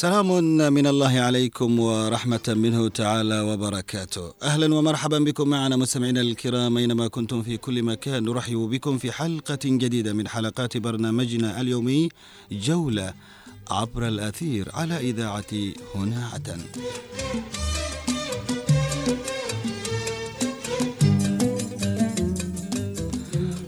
سلام 0.00 0.44
من 0.72 0.86
الله 0.86 1.20
عليكم 1.20 1.80
ورحمة 1.80 2.46
منه 2.48 2.88
تعالى 2.88 3.40
وبركاته. 3.40 4.32
أهلا 4.42 4.74
ومرحبا 4.74 5.18
بكم 5.18 5.48
معنا 5.48 5.76
مستمعينا 5.76 6.20
الكرام 6.20 6.76
أينما 6.76 7.08
كنتم 7.08 7.42
في 7.42 7.56
كل 7.56 7.82
مكان. 7.82 8.24
نرحب 8.24 8.56
بكم 8.56 8.98
في 8.98 9.12
حلقة 9.12 9.58
جديدة 9.64 10.12
من 10.12 10.28
حلقات 10.28 10.76
برنامجنا 10.76 11.60
اليومي 11.60 12.08
جولة 12.52 13.14
عبر 13.70 14.08
الأثير 14.08 14.68
على 14.74 14.96
إذاعة 14.96 15.52
هنا 15.94 16.28
عدن. 16.32 16.60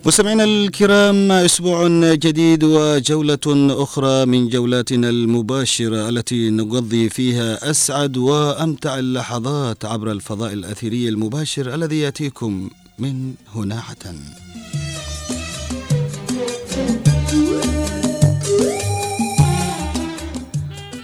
مستمعينا 0.06 0.44
الكرام 0.44 1.32
أسبوع 1.32 1.88
جديد 2.14 2.64
وجولة 2.64 3.38
أخرى 3.82 4.26
من 4.26 4.48
جولاتنا 4.48 5.08
المباشرة 5.08 6.08
التي 6.08 6.50
نقضي 6.50 7.08
فيها 7.08 7.70
أسعد 7.70 8.16
وأمتع 8.16 8.98
اللحظات 8.98 9.84
عبر 9.84 10.12
الفضاء 10.12 10.52
الأثيري 10.52 11.08
المباشر 11.08 11.74
الذي 11.74 12.00
يأتيكم 12.00 12.70
من 12.98 13.34
هنا 13.54 13.82
عدن. 13.88 14.18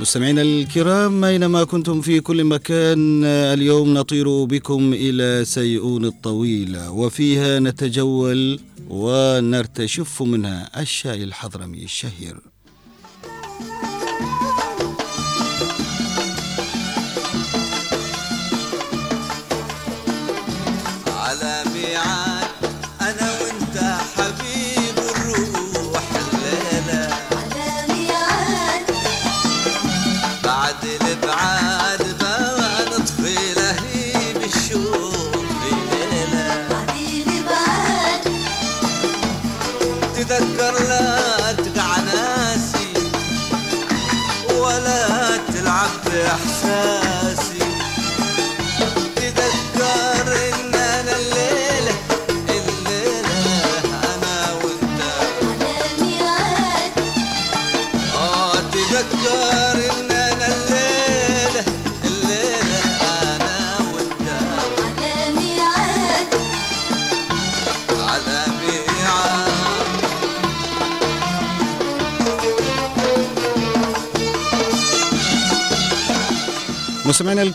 مستمعينا 0.00 0.42
الكرام 0.42 1.24
أينما 1.24 1.64
كنتم 1.64 2.00
في 2.00 2.20
كل 2.20 2.44
مكان 2.44 3.24
اليوم 3.24 3.94
نطير 3.94 4.44
بكم 4.44 4.92
إلى 4.92 5.44
سيئون 5.44 6.04
الطويلة 6.04 6.90
وفيها 6.90 7.58
نتجول 7.60 8.60
ونرتشف 8.90 10.22
منها 10.22 10.80
الشاي 10.82 11.24
الحضرمي 11.24 11.84
الشهير. 11.84 12.36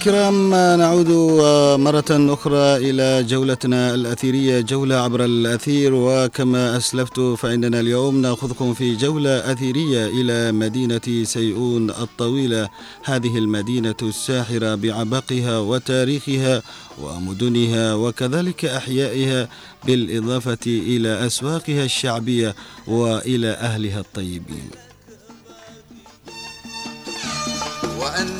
الكرام 0.04 0.50
نعود 0.80 1.10
مرة 1.80 2.12
أخرى 2.34 2.90
إلى 2.90 3.24
جولتنا 3.24 3.94
الأثيرية 3.96 4.60
جولة 4.60 4.96
عبر 4.96 5.26
الأثير. 5.26 5.92
وكما 5.94 6.78
أسلفت 6.78 7.20
فإننا 7.20 7.80
اليوم 7.80 8.22
نأخذكم 8.22 8.74
في 8.74 8.96
جولة 8.96 9.52
أثيرية 9.52 10.08
إلى 10.08 10.52
مدينة 10.52 11.24
سيئون 11.24 11.90
الطويلة. 11.90 12.70
هذه 13.04 13.38
المدينة 13.38 13.96
الساحرة 14.02 14.76
بعبقها 14.76 15.60
وتاريخها 15.60 16.62
ومدنها 17.02 17.96
وكذلك 17.96 18.66
أحيائها 18.66 19.50
بالإضافة 19.86 20.66
إلى 20.68 21.26
أسواقها 21.26 21.84
الشعبية 21.84 22.56
وإلى 22.88 23.52
أهلها 23.52 24.00
الطيبين. 24.00 24.70
واني 28.00 28.33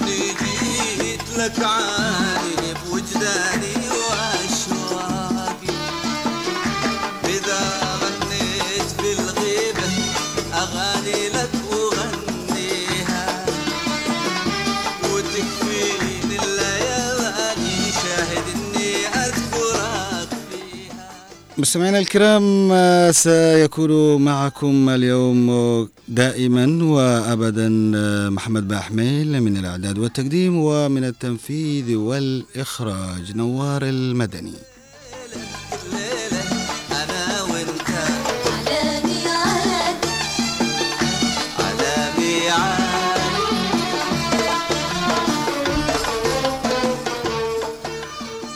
مستمعينا 21.58 22.00
الكرام 22.00 22.70
آه، 22.72 23.12
سيكون 23.12 24.22
معكم 24.22 24.90
اليوم 24.90 25.50
دائما 26.08 26.84
وابدا 26.84 27.92
آه، 27.96 28.30
محمد 28.30 28.68
باحميل 28.68 29.42
من 29.42 29.58
الإعداد 29.58 29.98
والتقديم 29.98 30.58
ومن 30.58 31.04
التنفيذ 31.04 31.96
والإخراج 31.96 33.36
نوار 33.36 33.82
المدني. 33.84 34.54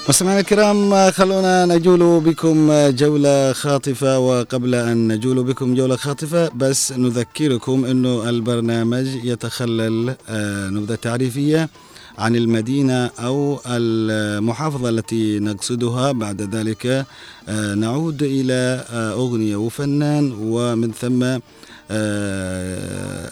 مستمعينا 0.09 0.39
الكرام 0.39 1.11
خلونا 1.11 1.65
نجول 1.65 2.19
بكم 2.19 2.71
جولة 2.89 3.53
خاطفة 3.53 4.19
وقبل 4.19 4.75
أن 4.75 5.07
نجول 5.13 5.43
بكم 5.43 5.75
جولة 5.75 5.95
خاطفة 5.95 6.49
بس 6.55 6.91
نذكركم 6.91 7.85
أنه 7.85 8.29
البرنامج 8.29 9.07
يتخلل 9.23 10.15
آه، 10.29 10.69
نبذة 10.69 10.95
تعريفية 10.95 11.69
عن 12.17 12.35
المدينة 12.35 13.05
أو 13.19 13.59
المحافظة 13.65 14.89
التي 14.89 15.39
نقصدها. 15.39 16.11
بعد 16.11 16.41
ذلك 16.55 17.05
آه، 17.49 17.73
نعود 17.75 18.23
إلى 18.23 18.85
آه، 18.89 19.11
أغنية 19.13 19.55
وفنان 19.55 20.33
ومن 20.39 20.91
ثم 20.91 21.39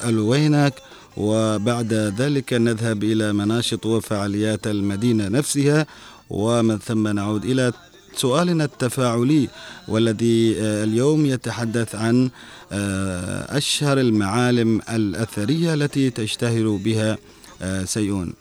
ألوينك. 0.10 0.74
وبعد 1.18 1.94
ذلك 1.94 2.54
نذهب 2.54 3.04
إلى 3.04 3.34
مناشط 3.34 3.86
وفعاليات 3.86 4.68
المدينة 4.68 5.28
نفسها 5.28 5.86
ومن 6.30 6.78
ثم 6.80 7.08
نعود 7.08 7.46
إلى 7.46 7.74
سؤالنا 8.16 8.64
التفاعلي 8.64 9.50
والذي 9.88 10.56
آه، 10.60 10.84
اليوم 10.84 11.26
يتحدث 11.26 11.96
عن 11.96 12.30
آه، 12.72 13.58
أشهر 13.58 14.00
المعالم 14.00 14.82
الأثرية 14.90 15.74
التي 15.74 16.10
تشتهر 16.10 16.70
بها 16.70 17.18
آه، 17.62 17.84
سيئون. 17.84 18.34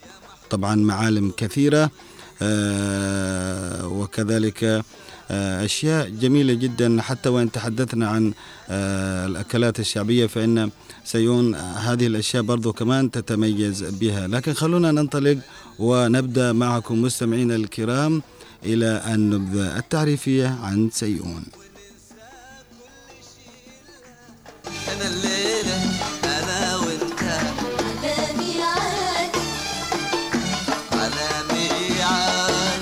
طبعا 0.51 0.75
معالم 0.75 1.33
كثيرة 1.37 1.91
وكذلك 3.85 4.85
أشياء 5.31 6.09
جميلة 6.09 6.55
جدا. 6.55 7.03
حتى 7.03 7.29
وإن 7.29 7.53
تحدثنا 7.53 8.09
عن 8.09 8.33
الأكلات 9.29 9.81
الشعبية 9.81 10.27
فإن 10.27 10.71
سيون 11.05 11.55
هذه 11.55 12.07
الأشياء 12.07 12.43
برضو 12.43 12.73
كمان 12.73 13.11
تتميز 13.11 13.83
بها. 13.83 14.27
لكن 14.27 14.53
خلونا 14.53 14.93
ننطلق 14.93 15.39
ونبدأ 15.79 16.53
معكم 16.53 17.03
مستمعينا 17.03 17.57
الكرام 17.57 18.23
إلى 18.65 19.03
النبذة 19.15 19.79
التعريفية 19.79 20.49
عن 20.63 20.91
سيئون. 20.93 21.45
أنا 24.93 25.09
الليلة 25.09 25.79
أنا 26.25 26.77
وأنت. 26.77 27.23
على 28.03 28.17
ميعاد. 28.39 29.37
على 30.93 31.29
ميعاد. 31.53 32.81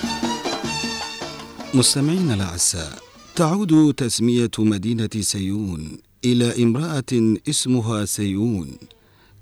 مستمعينا 1.74 2.34
الأعزاء 2.34 2.98
تعود 3.36 3.94
تسمية 3.94 4.50
مدينة 4.58 5.10
سيئون 5.20 5.98
إلى 6.24 6.62
امرأة 6.62 7.36
اسمها 7.48 8.04
سيئون. 8.04 8.78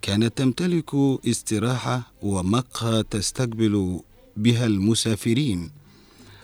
كانت 0.03 0.39
تمتلك 0.39 0.95
استراحة 1.29 2.13
ومقهى 2.23 3.03
تستقبل 3.03 4.01
بها 4.37 4.67
المسافرين. 4.67 5.71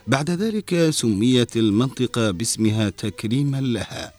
بعد 0.06 0.30
ذلك 0.30 0.90
سميت 0.90 1.56
المنطقة 1.56 2.30
باسمها 2.30 2.90
تكريما 2.90 3.60
لها. 3.60 4.12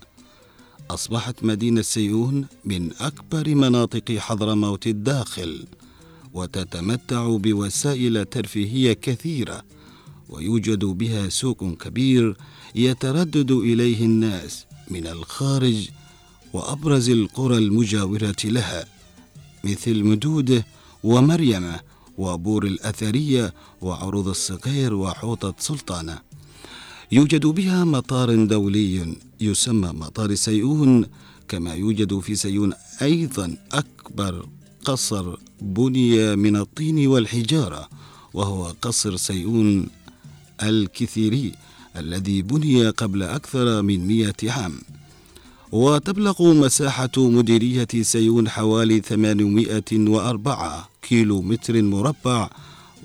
أصبحت 0.89 1.43
مدينة 1.43 1.81
سيئون 1.81 2.45
من 2.65 2.93
أكبر 2.99 3.55
مناطق 3.55 4.11
حضرموت 4.17 4.87
الداخل 4.87 5.65
وتتمتع 6.33 7.37
بوسائل 7.37 8.25
ترفيهية 8.25 8.93
كثيرة 8.93 9.63
ويوجد 10.29 10.85
بها 10.85 11.29
سوق 11.29 11.63
كبير 11.63 12.37
يتردد 12.75 13.51
إليه 13.51 14.05
الناس 14.05 14.65
من 14.91 15.07
الخارج 15.07 15.89
وأبرز 16.53 17.09
القرى 17.09 17.57
المجاورة 17.57 18.35
لها. 18.43 18.96
مثل 19.63 20.03
مدوده 20.03 20.65
ومريمة 21.03 21.79
وبور 22.17 22.65
الأثرية 22.65 23.53
وعروض 23.81 24.27
الصقير 24.27 24.93
وحوطة 24.93 25.55
سلطانة 25.59 26.19
يوجد 27.11 27.45
بها 27.45 27.83
مطار 27.83 28.45
دولي 28.45 29.15
يسمى 29.41 29.87
مطار 29.87 30.35
سيئون 30.35 31.05
كما 31.47 31.73
يوجد 31.73 32.19
في 32.19 32.35
سيئون 32.35 32.73
أيضا 33.01 33.57
أكبر 33.71 34.47
قصر 34.85 35.37
بني 35.61 36.35
من 36.35 36.55
الطين 36.55 37.07
والحجارة 37.07 37.89
وهو 38.33 38.73
قصر 38.81 39.15
سيئون 39.17 39.87
الكثيري 40.63 41.51
الذي 41.97 42.41
بني 42.41 42.89
قبل 42.89 43.23
أكثر 43.23 43.81
من 43.81 44.07
مئة 44.07 44.51
عام. 44.51 44.81
وتبلغ 45.71 46.53
مساحة 46.53 47.11
مديرية 47.17 47.87
سيون 48.01 48.49
حوالي 48.49 48.99
804 49.01 50.89
كيلو 51.01 51.41
متر 51.41 51.81
مربع 51.81 52.49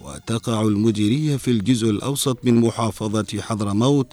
وتقع 0.00 0.62
المديرية 0.62 1.36
في 1.36 1.50
الجزء 1.50 1.90
الأوسط 1.90 2.44
من 2.44 2.54
محافظة 2.54 3.40
حضرموت 3.40 4.06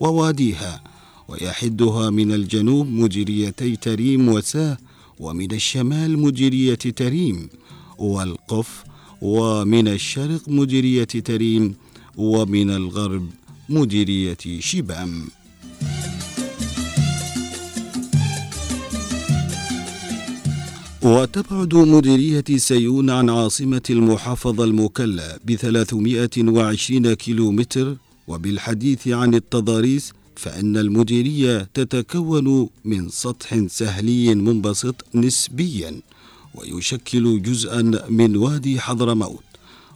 وواديها 0.00 0.82
ويحدها 1.28 2.10
من 2.10 2.32
الجنوب 2.32 2.86
مديريتي 2.86 3.76
تريم 3.76 4.28
وساه 4.28 4.78
ومن 5.18 5.52
الشمال 5.52 6.18
مديرية 6.18 6.74
تريم 6.74 7.48
والقف 7.98 8.84
ومن 9.22 9.88
الشرق 9.88 10.48
مديرية 10.48 11.04
تريم 11.04 11.74
ومن 12.16 12.70
الغرب 12.70 13.26
مديرية 13.68 14.38
شبام. 14.58 15.28
وتبعد 21.04 21.74
مديرية 21.74 22.44
سيون 22.56 23.10
عن 23.10 23.30
عاصمة 23.30 23.82
المحافظة 23.90 24.64
المكلا 24.64 25.38
بثلاثمائة 25.48 26.30
وعشرين 26.38 27.12
كيلومتر 27.14 27.96
وبالحديث 28.28 29.08
عن 29.08 29.34
التضاريس 29.34 30.12
فإن 30.36 30.76
المديرية 30.76 31.68
تتكون 31.74 32.68
من 32.84 33.08
سطح 33.08 33.66
سهلي 33.66 34.34
منبسط 34.34 35.04
نسبيا 35.14 36.00
ويشكل 36.54 37.42
جزءا 37.42 37.82
من 38.08 38.36
وادي 38.36 38.80
حضرموت 38.80 39.42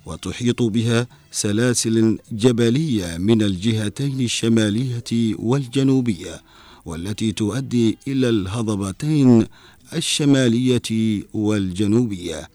وتحيط 0.07 0.63
بها 0.63 1.07
سلاسل 1.33 2.19
جبلية 2.33 3.17
من 3.17 3.43
الجهتين 3.43 4.21
الشمالية 4.21 5.35
والجنوبية 5.39 6.43
والتي 6.85 7.33
تؤدي 7.33 7.99
إلى 8.09 8.29
الهضبتين 8.29 9.47
الشمالية 9.93 11.23
والجنوبية 11.35 12.49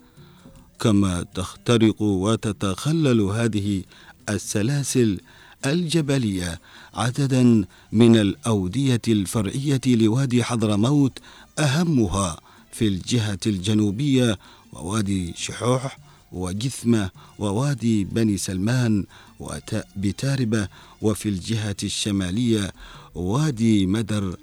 كما 0.80 1.26
تخترق 1.36 2.02
وتتخلل 2.02 3.22
هذه 3.22 3.84
السلاسل 4.30 5.20
الجبلية 5.66 6.60
عددا 6.94 7.66
من 7.92 8.16
الأودية 8.16 9.02
الفرعية 9.08 9.82
لوادي 9.88 10.44
حضرموت 10.44 11.20
أهمها 11.60 12.40
في 12.72 12.88
الجهة 12.88 13.40
الجنوبية 13.48 14.38
ووادي 14.74 15.34
شحوح 15.38 15.98
وجثمة 16.32 17.10
ووادي 17.40 18.04
بني 18.04 18.38
سلمان 18.38 19.06
وبتاربة 19.40 20.68
وفي 21.02 21.30
الجهة 21.30 21.76
الشمالية 21.84 22.74
وادي 23.16 23.86
مدر 23.86 24.38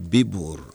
ببور 0.00 0.74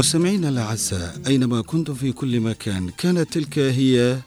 مستمعينا 0.00 0.48
الأعزاء 0.48 1.20
أينما 1.26 1.62
كنتم 1.62 1.94
في 1.94 2.12
كل 2.12 2.40
مكان 2.40 2.90
كانت 2.90 3.32
تلك 3.32 3.58
هي 3.58 4.18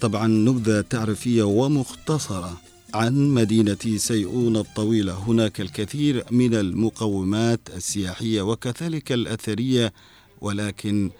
طبعا 0.00 0.26
نبذة 0.26 0.80
تعريفية 0.80 1.42
ومختصرة 1.42 2.60
عن 2.94 3.34
مدينة 3.34 3.96
سيئون 3.96 4.56
الطويلة. 4.56 5.12
هناك 5.12 5.60
الكثير 5.60 6.24
من 6.30 6.54
المقومات 6.54 7.60
السياحية 7.76 8.42
وكذلك 8.42 9.12
الأثرية 9.12 9.92
ولكن 10.40 11.10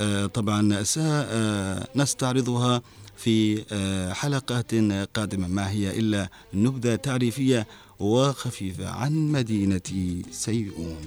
آه، 0.00 0.26
طبعا 0.26 0.82
سنستعرضها 0.82 2.82
في 3.16 3.64
آه، 3.72 4.12
حلقات 4.12 4.74
قادمة 5.14 5.48
ما 5.48 5.70
هي 5.70 5.98
إلا 5.98 6.28
نبذة 6.54 6.94
تعريفية 6.94 7.66
وخفيفة 7.98 8.88
عن 8.88 9.32
مدينة 9.32 10.20
سيئون. 10.30 11.06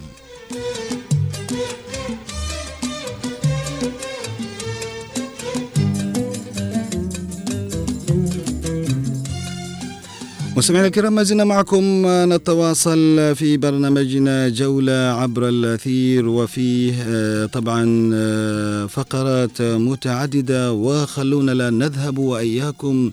مستمعينا 10.61 10.87
الكرام 10.87 11.15
ما 11.15 11.23
زلنا 11.23 11.43
معكم. 11.43 12.03
نتواصل 12.33 13.35
في 13.35 13.57
برنامجنا 13.57 14.49
جولة 14.49 14.93
عبر 14.93 15.49
الأثير 15.49 16.27
وفيه 16.27 16.93
آه، 17.07 17.45
طبعا 17.45 18.11
آه، 18.13 18.85
فقرات 18.85 19.61
متعددة 19.61 20.73
وخلونا 20.73 21.51
لا 21.51 21.69
نذهب 21.69 22.17
وإياكم 22.17 23.11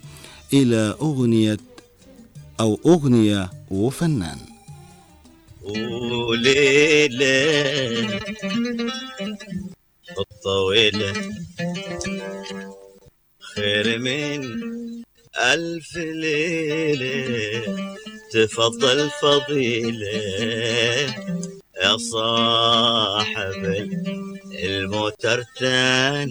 إلى 0.53 0.95
أغنية 1.01 1.57
أو 2.61 2.81
أغنية 2.87 3.51
وفنان. 3.71 4.39
وليلة 6.29 7.29
الطويلة 10.19 11.13
خير 13.55 13.99
من 13.99 14.59
ألف 15.39 15.97
ليلة 15.97 17.63
تفضل 18.33 19.11
فضيلة 19.23 20.09
يا 21.83 21.97
صاحب 21.97 23.65
الموترتان 24.65 26.31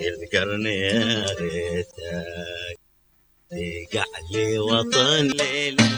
اذكرني 0.00 0.76
يا 0.80 1.26
ريتك 1.40 2.78
تقع 3.50 4.04
لي 4.32 4.58
وطن 4.58 5.26
ليلة. 5.26 5.88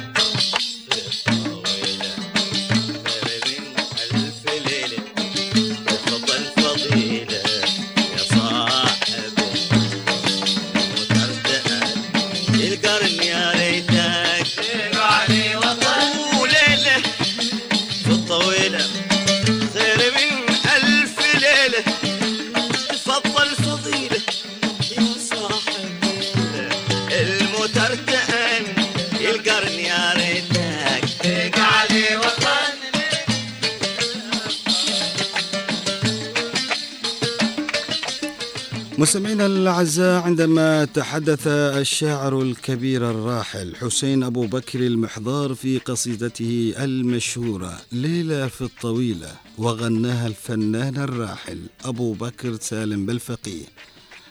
مستمعينا 39.00 39.46
الأعزاء 39.46 40.22
عندما 40.22 40.84
تحدث 40.84 41.46
الشاعر 41.46 42.42
الكبير 42.42 43.10
الراحل 43.10 43.76
حسين 43.76 44.22
أبو 44.22 44.46
بكر 44.46 44.80
المحضار 44.80 45.54
في 45.54 45.78
قصيدته 45.78 46.74
المشهورة 46.78 47.80
ليلة 47.92 48.46
في 48.48 48.62
الطويلة 48.62 49.32
وغناها 49.58 50.26
الفنان 50.26 50.96
الراحل 50.96 51.58
أبو 51.84 52.12
بكر 52.12 52.56
سالم 52.60 53.06
بالفقيه. 53.06 53.64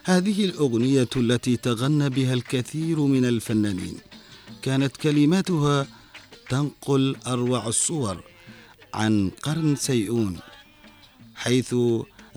هذه 0.03 0.45
الأغنية 0.45 1.09
التي 1.15 1.57
تغنى 1.57 2.09
بها 2.09 2.33
الكثير 2.33 2.99
من 2.99 3.25
الفنانين 3.25 3.97
كانت 4.61 4.97
كلماتها 4.97 5.87
تنقل 6.49 7.15
أروع 7.27 7.67
الصور 7.67 8.23
عن 8.93 9.31
قرن 9.43 9.75
سيئون 9.75 10.39
حيث 11.35 11.75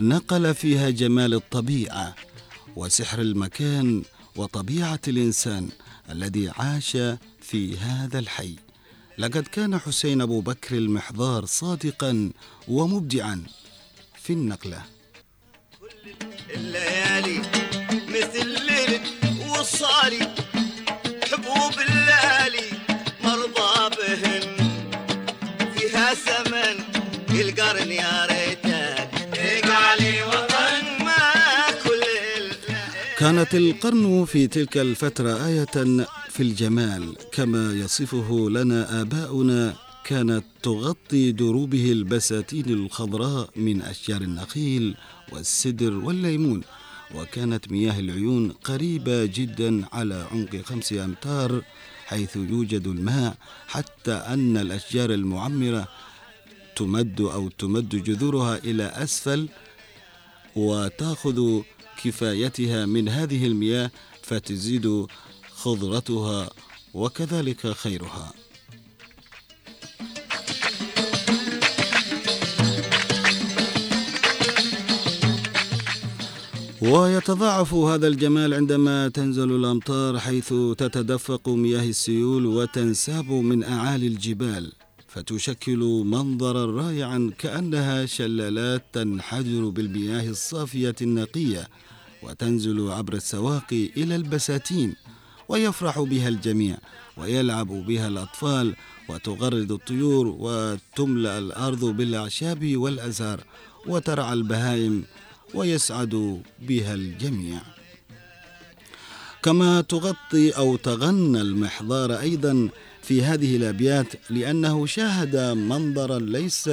نقل 0.00 0.54
فيها 0.54 0.90
جمال 0.90 1.34
الطبيعة 1.34 2.14
وسحر 2.76 3.20
المكان 3.20 4.02
وطبيعة 4.37 5.00
الإنسان 5.08 5.68
الذي 6.11 6.50
عاش 6.58 6.96
في 7.40 7.78
هذا 7.78 8.18
الحي. 8.18 8.54
لقد 9.18 9.42
كان 9.42 9.78
حسين 9.78 10.20
أبو 10.20 10.40
بكر 10.40 10.76
المحضار 10.76 11.44
صادقا 11.44 12.30
ومبدعا 12.68 13.42
في 14.22 14.32
النقلة. 14.32 14.82
الليالي 16.54 17.38
مثل 18.08 18.46
ليلة 18.49 19.02
وصالي 19.50 20.34
حبوب 21.30 21.75
الليالي 21.88 22.68
مرضى 23.25 23.96
بهن. 23.96 24.42
فيها 25.75 26.14
ثمن 26.14 26.76
القرن 27.40 27.92
يا 27.92 28.12
كانت 33.22 33.54
القرن 33.54 34.24
في 34.24 34.46
تلك 34.46 34.78
الفترة 34.78 35.46
آية 35.46 35.64
في 36.28 36.40
الجمال 36.40 37.16
كما 37.32 37.72
يصفه 37.72 38.50
لنا 38.50 39.00
آباؤنا 39.00 39.74
كانت 40.04 40.44
تغطي 40.62 41.32
دروبه 41.32 41.92
البساتين 41.92 42.68
الخضراء 42.68 43.50
من 43.56 43.82
أشجار 43.82 44.20
النخيل 44.20 44.96
والسدر 45.32 45.92
والليمون 45.94 46.62
وكانت 47.14 47.72
مياه 47.72 47.98
العيون 48.00 48.52
قريبة 48.52 49.24
جدا 49.24 49.84
على 49.92 50.26
عمق 50.32 50.56
خمس 50.56 50.92
أمتار 50.92 51.62
حيث 52.06 52.36
يوجد 52.36 52.86
الماء 52.86 53.36
حتى 53.66 54.12
أن 54.12 54.56
الأشجار 54.56 55.10
المعمرة 55.14 55.88
تمد 56.76 57.20
أو 57.20 57.48
تمد 57.48 57.88
جذورها 57.88 58.56
إلى 58.56 58.84
أسفل 58.84 59.48
وتأخذ 60.56 61.62
كفايتها 62.04 62.87
من 62.87 63.09
هذه 63.09 63.47
المياه 63.47 63.90
فتزيد 64.23 65.06
خضرتها 65.54 66.50
وكذلك 66.94 67.66
خيرها. 67.66 68.32
ويتضاعف 76.82 77.75
هذا 77.75 78.09
الجمال 78.09 78.54
عندما 78.54 79.09
تنزل 79.09 79.50
الأمطار 79.56 80.18
حيث 80.18 80.49
تتدفق 80.78 81.49
مياه 81.49 81.85
السيول 81.88 82.47
وتنساب 82.47 83.30
من 83.30 83.64
أعالي 83.64 84.06
الجبال 84.06 84.73
فتشكل 85.09 85.78
منظرا 86.06 86.66
رائعا 86.82 87.30
كأنها 87.38 88.06
شلالات 88.06 88.82
تنحدر 88.92 89.68
بالمياه 89.68 90.28
الصافية 90.30 90.94
النقية 91.02 91.68
وتنزل 92.22 92.90
عبر 92.90 93.14
السواقي 93.14 93.86
إلى 93.96 94.16
البساتين 94.16 94.94
ويفرح 95.48 96.00
بها 96.00 96.28
الجميع 96.28 96.76
ويلعب 97.16 97.66
بها 97.66 98.08
الأطفال 98.08 98.74
وتغرد 99.08 99.72
الطيور 99.72 100.36
وتملأ 100.38 101.38
الأرض 101.38 101.84
بالأعشاب 101.84 102.76
والأزهار 102.76 103.44
وترعى 103.86 104.32
البهائم 104.32 105.04
ويسعد 105.54 106.42
بها 106.62 106.94
الجميع. 106.94 107.60
كما 109.42 109.80
تغطي 109.80 110.50
أو 110.50 110.76
تغنى 110.76 111.40
المحضار 111.40 112.20
أيضا 112.20 112.68
في 113.02 113.22
هذه 113.22 113.56
الأبيات 113.56 114.06
لأنه 114.30 114.86
شاهد 114.86 115.36
منظرا 115.56 116.18
ليس 116.18 116.70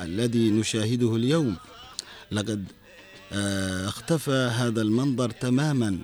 الذي 0.00 0.50
نشاهده 0.50 1.16
اليوم. 1.16 1.56
لقد 2.32 2.64
اختفى 3.32 4.50
هذا 4.54 4.82
المنظر 4.82 5.30
تماما 5.30 5.98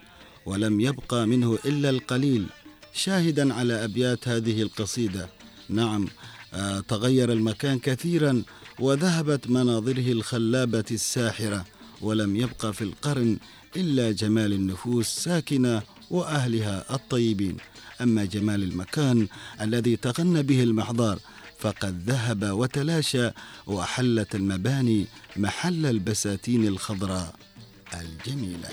ولم 0.46 0.80
يبقى 0.80 1.26
منه 1.26 1.58
إلا 1.64 1.90
القليل 1.90 2.46
شاهدا 2.94 3.54
على 3.54 3.84
أبيات 3.84 4.28
هذه 4.28 4.62
القصيدة. 4.62 5.28
نعم 5.68 6.08
آه، 6.54 6.80
تغير 6.80 7.32
المكان 7.32 7.78
كثيرا 7.78 8.42
وذهبت 8.80 9.50
مناظره 9.50 10.12
الخلابة 10.12 10.84
الساحرة 10.90 11.64
ولم 12.00 12.36
يبقى 12.36 12.72
في 12.72 12.82
القرن 12.84 13.38
إلا 13.76 14.12
جمال 14.12 14.52
النفوس 14.52 15.06
ساكنة 15.06 15.82
وأهلها 16.10 16.94
الطيبين. 16.94 17.56
أما 18.00 18.24
جمال 18.24 18.62
المكان 18.62 19.28
الذي 19.60 19.96
تغنى 19.96 20.42
به 20.42 20.62
المحضار 20.62 21.18
فقد 21.58 22.02
ذهب 22.06 22.42
وتلاشى 22.42 23.30
واحلت 23.66 24.34
المباني 24.34 25.06
محل 25.36 25.86
البساتين 25.86 26.66
الخضراء 26.66 27.34
الجميلة. 27.94 28.68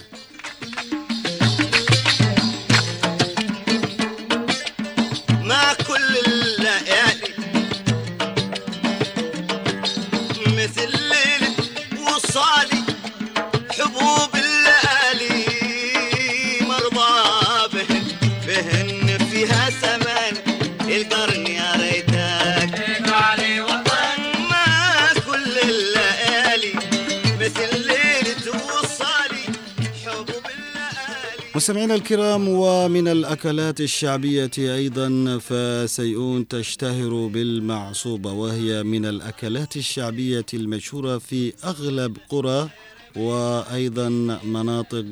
مستمعينا 31.60 31.96
الكرام 31.96 32.48
ومن 32.50 33.08
الأكلات 33.08 33.82
الشعبية 33.82 34.52
أيضا 34.58 35.38
فسيئون 35.38 36.48
تشتهر 36.48 37.28
بالمعصوبة 37.28 38.32
وهي 38.32 38.84
من 38.84 39.06
الأكلات 39.06 39.78
الشعبية 39.78 40.46
المشهورة 40.54 41.18
في 41.18 41.54
أغلب 41.64 42.18
قرى 42.30 42.70
وأيضا 43.16 44.10
مناطق 44.44 45.06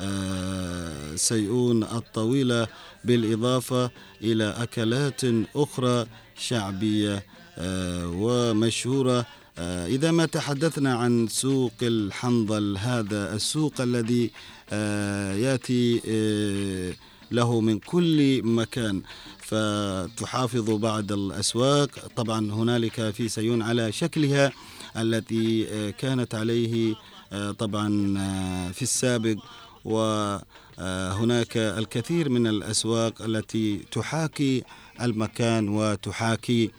آه، 0.00 1.16
سيئون 1.16 1.82
الطويلة 1.82 2.66
بالإضافة 3.04 3.90
إلى 4.22 4.54
أكلات 4.58 5.20
أخرى 5.56 6.06
شعبية 6.38 7.22
آه، 7.58 8.08
ومشهورة 8.08 9.26
إذا 9.58 10.10
ما 10.10 10.26
تحدثنا 10.26 10.94
عن 10.94 11.28
سوق 11.28 11.72
الحنظل 11.82 12.76
هذا 12.78 13.34
السوق 13.34 13.80
الذي 13.80 14.30
آه، 14.70 15.34
يأتي 15.34 16.00
آه، 16.08 16.94
له 17.30 17.60
من 17.60 17.78
كل 17.78 18.42
مكان 18.42 19.02
فتحافظ 19.38 20.70
بعض 20.70 21.12
الأسواق. 21.12 21.88
طبعا 22.16 22.52
هنالك 22.52 23.10
في 23.10 23.28
سيون 23.28 23.62
على 23.62 23.92
شكلها 23.92 24.52
التي 24.96 25.66
آه، 25.70 25.90
كانت 25.90 26.34
عليه 26.34 26.94
آه، 27.32 27.50
طبعا 27.50 28.14
آه، 28.18 28.70
في 28.72 28.82
السابق. 28.82 29.36
وهناك 29.84 31.56
الكثير 31.56 32.28
من 32.28 32.46
الأسواق 32.46 33.22
التي 33.22 33.76
تحاكي 33.92 34.62
المكان 35.00 35.68
وتحاكي 35.68 36.64
آه، 36.64 36.70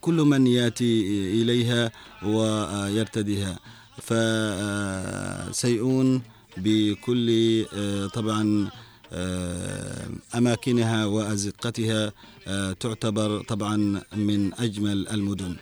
كل 0.00 0.14
من 0.14 0.46
يأتي 0.46 1.00
إليها 1.42 1.92
ويرتديها. 2.22 3.58
فسيئون 5.50 6.22
بكل 6.56 7.28
آه، 7.74 8.06
طبعا 8.06 8.68
آه، 9.12 10.06
أماكنها 10.34 11.06
وأزقتها 11.06 12.12
آه، 12.46 12.72
تعتبر 12.72 13.42
طبعا 13.42 14.02
من 14.16 14.54
أجمل 14.54 15.08
المدن. 15.08 15.56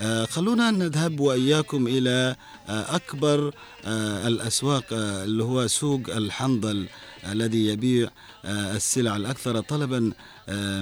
آه، 0.00 0.24
خلونا 0.24 0.70
نذهب 0.70 1.20
وإياكم 1.20 1.86
إلى 1.86 2.36
آه، 2.68 2.96
أكبر 2.96 3.54
آه، 3.84 4.28
الأسواق 4.28 4.84
آه، 4.92 5.24
اللي 5.24 5.44
هو 5.44 5.66
سوق 5.66 6.00
الحنظل 6.08 6.86
الذي 7.32 7.66
يبيع 7.66 8.10
آه، 8.44 8.76
السلع 8.76 9.16
الأكثر 9.16 9.60
طلبا 9.60 9.98
آه، 10.08 10.12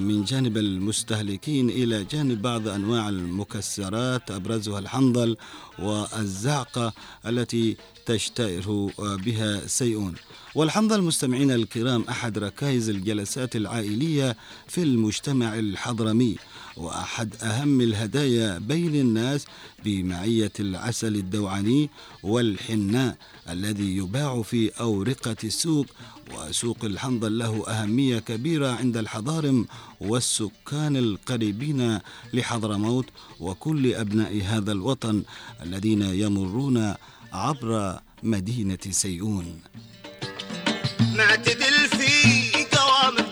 من 0.01 0.25
جانب 0.25 0.57
المستهلكين 0.57 1.71
إلى 1.71 2.05
جانب 2.05 2.43
بعض 2.43 2.69
أنواع 2.69 3.09
المكسرات 3.09 4.31
أبرزها 4.31 4.79
الحنظل 4.79 5.37
والزعقة 5.79 6.93
التي 7.27 7.77
تشتهر 8.07 8.91
آه، 8.99 9.17
بها 9.17 9.67
سيئون 9.67 10.15
والحنظل 10.55 11.03
مستمعينا 11.03 11.55
الكرام 11.55 12.05
أحد 12.09 12.39
ركائز 12.39 12.89
الجلسات 12.89 13.57
العائلية 13.57 14.37
في 14.69 14.83
المجتمع 14.83 15.59
الحضرمي 15.59 16.37
وأحد 16.77 17.35
أهم 17.43 17.81
الهدايا 17.81 18.59
بين 18.59 18.95
الناس 18.95 19.45
بمعية 19.85 20.53
العسل 20.61 21.15
الدوعني 21.15 21.91
والحناء 22.23 23.17
الذي 23.49 23.97
يباع 23.97 24.43
في 24.43 24.69
أورقة 24.81 25.37
السوق. 25.45 25.87
وسوق 26.35 26.85
الحنظل 26.85 27.39
له 27.39 27.69
أهمية 27.69 28.19
كبيرة 28.19 28.69
عند 28.69 28.97
الحضارم 28.97 29.67
والسكان 30.01 30.97
القريبين 30.97 31.99
لحضرموت 32.35 33.07
وكل 33.41 33.95
أبناء 33.95 34.43
هذا 34.43 34.73
الوطن 34.73 35.23
الذين 35.63 36.03
يمرون 36.03 36.95
عبر 37.33 38.01
مدينة 38.23 38.79
سيئون. 38.91 39.61
معتدل 41.15 41.89
في 41.89 42.65
قوامه 42.77 43.27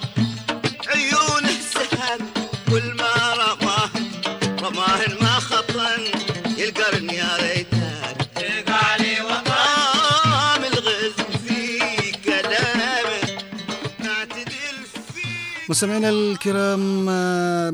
عيونه 0.88 1.52
سهام 1.74 2.18
كل 2.70 2.94
ما 2.96 3.03
مستمعينا 15.68 16.10
الكرام 16.10 17.06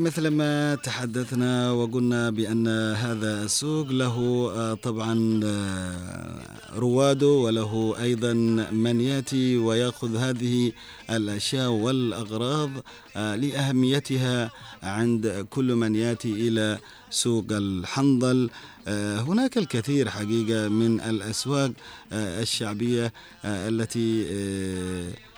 مثل 0.05 0.29
ما 0.29 0.75
تحدثنا 0.75 1.73
وقلنا 1.73 2.31
بأن 2.31 2.69
هذا 2.95 3.43
السوق 3.43 3.89
له 3.91 4.17
آه، 4.57 4.75
طبعا 4.75 5.41
آه، 5.45 6.41
رواده 6.77 7.27
وله 7.27 7.95
أيضا 8.03 8.33
من 8.73 9.01
يأتي 9.01 9.57
ويأخذ 9.57 10.17
هذه 10.17 10.73
الأشياء 11.11 11.71
والأغراض 11.71 12.71
آه، 13.17 13.37
لأهميتها 13.37 14.51
عند 14.83 15.47
كل 15.51 15.75
من 15.75 15.95
يأتي 15.95 16.33
إلى 16.49 16.79
سوق 17.11 17.47
الحنظل. 17.51 18.51
هناك 19.29 19.59
الكثير 19.59 20.11
حقيقة 20.11 20.69
من 20.69 21.01
الأسواق 21.01 21.73
الشعبية 22.13 23.13
التي 23.45 24.27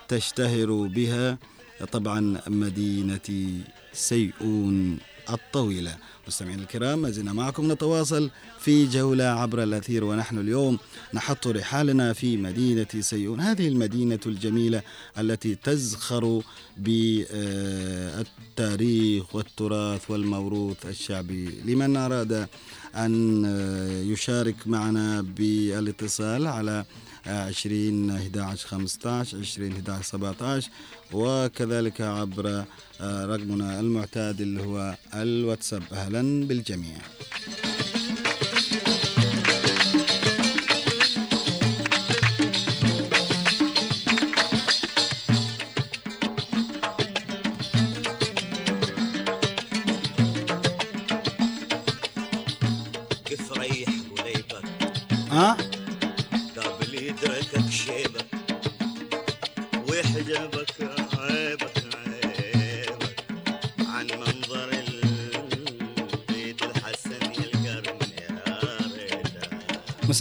تشتهر 0.08 0.72
بها. 0.72 1.38
طبعا 1.92 2.40
مدينة 2.48 3.60
سيئون 3.92 4.98
الطويلة. 5.30 5.96
مستمعينا 6.28 6.62
الكرام 6.62 6.98
ما 6.98 7.10
زلنا 7.10 7.32
معكم 7.32 7.72
نتواصل 7.72 8.30
في 8.60 8.86
جولة 8.86 9.24
عبر 9.24 9.62
الأثير 9.62 10.04
ونحن 10.04 10.38
اليوم 10.38 10.78
نحط 11.14 11.46
رحالنا 11.46 12.12
في 12.12 12.36
مدينة 12.36 12.86
سيئون. 13.00 13.40
هذه 13.40 13.68
المدينة 13.68 14.20
الجميلة 14.26 14.82
التي 15.18 15.54
تزخر 15.54 16.42
بالتاريخ 18.46 19.34
والتراث 19.34 20.10
والموروث 20.10 20.86
الشعبي. 20.86 21.50
لمن 21.64 21.96
أراد 21.96 22.48
أن 22.96 23.44
يشارك 24.12 24.56
معنا 24.66 25.20
بالإتصال 25.22 26.46
على 26.46 26.84
عشرين 27.26 28.10
11 28.10 28.68
15 28.68 29.38
20 29.38 29.72
11 29.72 30.02
17 30.02 30.70
وكذلك 31.12 32.00
عبر 32.00 32.64
آه، 33.00 33.26
رقمنا 33.26 33.80
المعتاد 33.80 34.40
اللي 34.40 34.62
هو 34.62 34.96
الواتساب. 35.14 35.82
أهلا 35.92 36.46
بالجميع. 36.46 36.98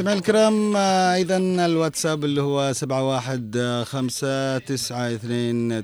مستمعينا 0.02 0.20
الكرام 0.20 0.76
آه، 0.76 1.14
أيضا 1.14 1.38
الواتساب 1.38 2.26
اللي 2.26 2.42
هو 2.42 2.74
سبعة 2.74 3.10
واحد 3.10 3.58
آه، 3.58 3.84
خمسة 3.84 4.58
تسعة 4.58 5.14
اثنين 5.14 5.84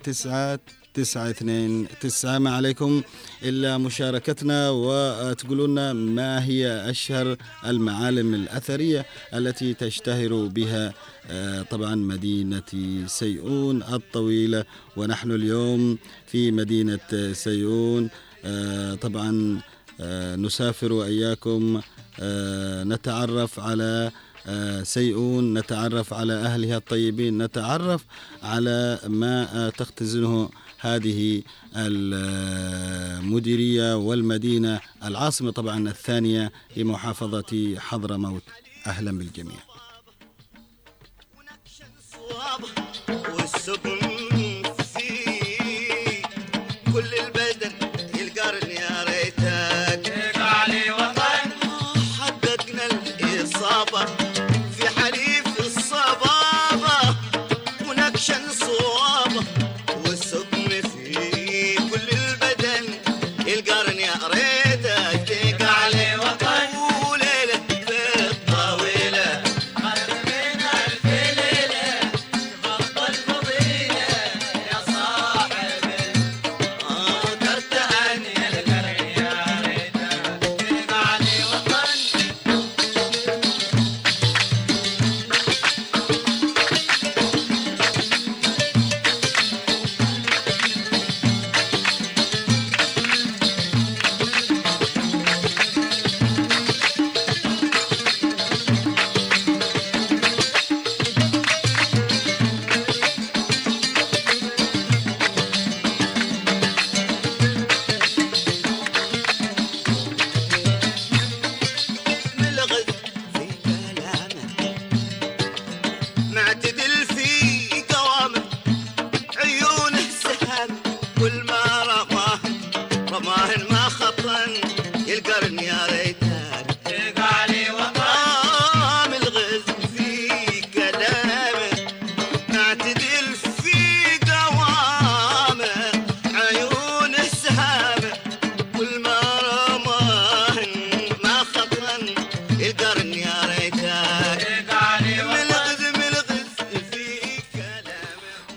تسعة 2.02 2.40
ما 2.40 2.56
عليكم 2.56 3.02
إلا 3.44 3.78
مشاركتنا 3.78 4.70
وتقولون 4.70 5.92
ما 5.92 6.46
هي 6.46 6.90
أشهر 6.90 7.36
المعالم 7.66 8.34
الأثرية 8.34 9.06
التي 9.34 9.74
تشتهر 9.74 10.46
بها 10.46 10.94
آه، 11.28 11.62
طبعا 11.62 11.96
مدينة 11.96 13.06
سيئون 13.06 13.84
الطويلة. 13.84 14.64
ونحن 14.98 15.32
اليوم 15.32 15.98
في 16.28 16.52
مدينة 16.52 17.34
سيئون 17.34 18.10
آه، 18.46 18.96
طبعا 18.96 19.62
نسافر 20.36 20.94
وإياكم 20.94 21.82
نتعرف 22.84 23.60
على 23.60 24.12
آه، 24.48 24.84
سيئون 24.84 25.58
نتعرف 25.58 26.14
على 26.14 26.34
أهلها 26.34 26.78
الطيبين 26.78 27.44
نتعرف 27.44 28.06
على 28.44 29.00
ما 29.08 29.48
آه، 29.54 29.70
تختزنه 29.70 30.50
هذه 30.80 31.44
المديرية 33.26 33.96
والمدينة 33.96 34.80
العاصمة 35.04 35.52
طبعا 35.52 35.90
الثانية 35.90 36.52
لمحافظة 36.78 37.76
حضرموت. 37.80 38.44
أهلا 38.88 39.18
بالجميع. 39.18 39.58
فيه 44.84 46.22
كل 46.94 47.27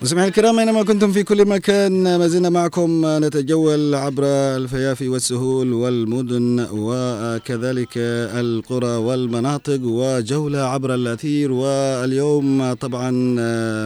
مستمعينا 0.02 0.28
الكرام 0.28 0.58
أينما 0.58 0.82
كنتم 0.82 1.12
في 1.12 1.22
كل 1.22 1.48
مكان 1.48 2.16
ما 2.16 2.28
زلنا 2.28 2.48
معكم 2.50 3.02
نتجول 3.06 3.94
عبر 3.94 4.24
الفيافي 4.26 5.08
والسهول 5.08 5.72
والمدن 5.72 6.66
وكذلك 6.72 7.92
القرى 7.96 8.96
والمناطق 8.96 9.80
وجولة 9.82 10.58
عبر 10.58 10.94
الأثير. 10.94 11.52
واليوم 11.52 12.72
طبعا 12.72 13.10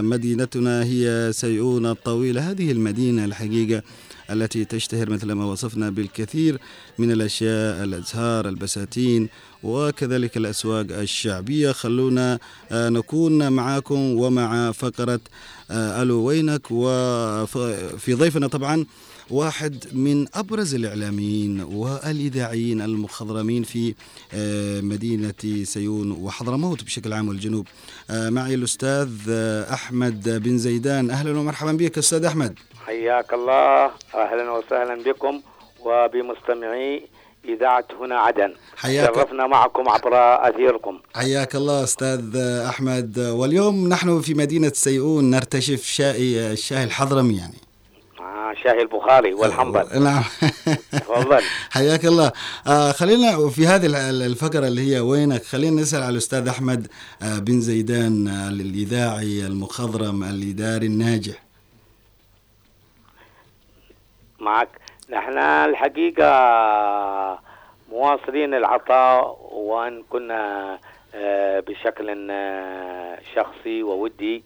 مدينتنا 0.03 0.85
هي 0.85 1.31
سيئون 1.33 1.87
الطويلة 1.87 2.51
هذه 2.51 2.73
المدينة 2.73 3.25
الحقيقة 3.25 3.83
التي 4.31 4.65
تشتهر 4.65 5.11
مثل 5.11 5.33
ما 5.33 5.45
وصفنا 5.45 5.91
بالكثير 5.91 6.59
من 6.99 7.13
الأشياء 7.13 7.85
الأزهار 7.85 8.49
البساتين 8.49 9.29
وكذلك 9.63 10.37
الأسواق 10.37 10.87
الشعبية. 10.91 11.73
خلونا 11.73 12.39
آه، 12.73 12.89
نكون 12.89 13.53
معاكم 13.53 13.99
ومع 14.19 14.73
فقرة 14.73 15.15
آه، 15.15 15.21
ألو 15.71 16.23
وينك؟ 16.25 16.67
وفي 16.71 18.15
ضيفنا 18.15 18.47
طبعا 18.49 18.87
واحد 19.31 19.85
من 19.93 20.27
أبرز 20.35 20.75
الإعلاميين 20.75 21.61
والإذاعيين 21.61 22.81
المخضرمين 22.83 23.63
في 23.63 23.95
آه، 24.35 24.81
مدينة 24.81 25.65
سيون 25.65 26.11
وحضرموت 26.13 26.85
بشكل 26.85 27.13
عام 27.13 27.29
والجنوب. 27.29 27.67
آه، 28.11 28.31
معي 28.31 28.55
الأستاذ 28.55 29.09
آه، 29.31 29.73
أحمد 29.75 30.29
بن 30.43 30.59
زيدان. 30.59 31.11
أهلا 31.11 31.39
ومرحبا 31.39 31.73
بك 31.73 31.99
أستاذ 31.99 32.25
أحمد. 32.25 32.59
حياك 32.87 33.33
الله. 33.35 33.85
أهلا 34.15 34.51
وسهلا 34.51 35.03
بكم 35.03 35.41
وبمستمعي 35.81 37.09
إذاعة 37.49 37.85
هنا 38.01 38.19
عدن. 38.19 38.55
حياك 38.77 39.15
شرفنا 39.15 39.47
معكم 39.47 39.89
عبر 39.89 40.15
أثيركم. 40.49 40.99
حياك 41.15 41.55
الله 41.55 41.85
أستاذ 41.85 42.37
أحمد. 42.69 43.19
واليوم 43.19 43.89
نحن 43.89 44.21
في 44.21 44.35
مدينة 44.35 44.73
سيئون 44.75 45.31
نرتشف 45.31 45.85
شاي 45.85 46.53
الشاي 46.53 46.85
الحضرمي 46.85 47.37
يعني. 47.37 47.55
آه 48.21 48.55
شاهي 48.65 48.83
البخاري 48.83 49.35
والحنظل 49.35 50.03
نعم. 50.05 50.23
تفضل. 50.93 51.41
حياك 51.71 52.05
الله. 52.05 52.33
آه 52.67 52.93
خلينا 52.93 53.49
في 53.49 53.67
هذه 53.67 53.87
ال- 53.87 54.23
الفقرة 54.23 54.67
اللي 54.67 54.95
هي 54.95 55.01
وينك 55.01 55.45
خلينا 55.45 55.83
نسأل 55.83 56.03
على 56.03 56.11
الأستاذ 56.13 56.49
أحمد 56.49 56.87
آه 57.23 57.39
بن 57.39 57.61
زيدان 57.61 58.29
آه 58.29 58.49
الإذاعي 58.49 59.47
المخضرم 59.47 60.25
الإداري 60.25 60.87
الناجح. 60.87 61.45
معك. 64.41 64.69
نحن 65.11 65.39
الحقيقة 65.39 66.29
مواصلين 67.93 68.55
العطاء 68.55 69.39
وأن 69.53 70.03
كنا 70.11 70.79
آه، 71.15 71.61
بشكل 71.61 72.29
آه، 72.31 73.19
شخصي 73.35 73.83
وودي 73.83 74.45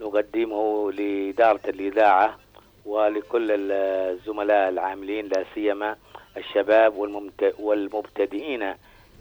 نقدمه 0.00 0.92
لإدارة 0.92 1.60
الإذاعة 1.68 2.38
ولكل 2.86 3.48
الزملاء 3.72 4.68
العاملين 4.68 5.26
لا 5.28 5.44
سيما 5.54 5.96
الشباب 6.36 6.94
والمبتدئين 7.58 8.74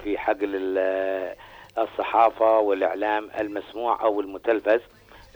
في 0.04 0.18
حقل 0.18 0.56
ال- 0.56 1.36
الصحافة 1.78 2.60
والإعلام 2.60 3.30
المسموع 3.40 4.02
أو 4.04 4.22
المتلفز. 4.22 4.82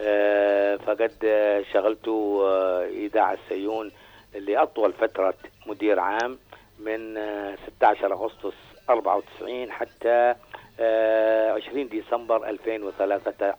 آه، 0.02 0.76
فقد 0.76 1.12
آه، 1.24 1.64
شغلت 1.74 2.08
آه، 2.08 2.86
إذاعة 2.88 3.38
سيون 3.50 3.92
لأطول 4.34 4.94
فترة 4.94 5.34
مدير 5.68 6.00
عام 6.00 6.38
من 6.80 7.18
آه، 7.18 7.56
16 7.78 8.14
أغسطس 8.14 8.54
94 8.90 9.72
حتى 9.72 10.36
آه، 10.80 11.52
20 11.52 11.88
ديسمبر 11.90 12.50
2013 12.50 13.56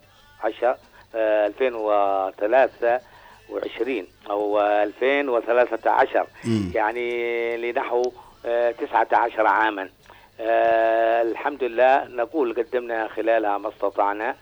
آه، 1.14 1.46
2023 1.46 4.06
أو 4.30 4.58
آه، 4.60 4.82
2013 4.82 6.26
مم. 6.44 6.72
يعني 6.74 7.56
لنحو 7.56 8.02
آه، 8.46 8.70
19 8.70 9.46
عاما. 9.46 9.88
آه، 10.40 11.22
الحمد 11.22 11.64
لله 11.64 12.04
نقول 12.04 12.54
قدمنا 12.54 13.08
خلالها 13.08 13.58
ما 13.58 13.68
استطعنا. 13.68 14.36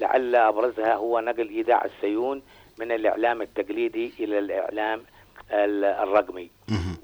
لعل 0.00 0.36
أبرزها 0.36 0.94
هو 0.94 1.20
نقل 1.20 1.48
إذاعة 1.48 1.84
السيون 1.84 2.42
من 2.78 2.92
الإعلام 2.92 3.42
التقليدي 3.42 4.12
إلى 4.20 4.38
الإعلام 4.38 4.98
ال- 4.98 5.04
الرقمي. 5.50 6.50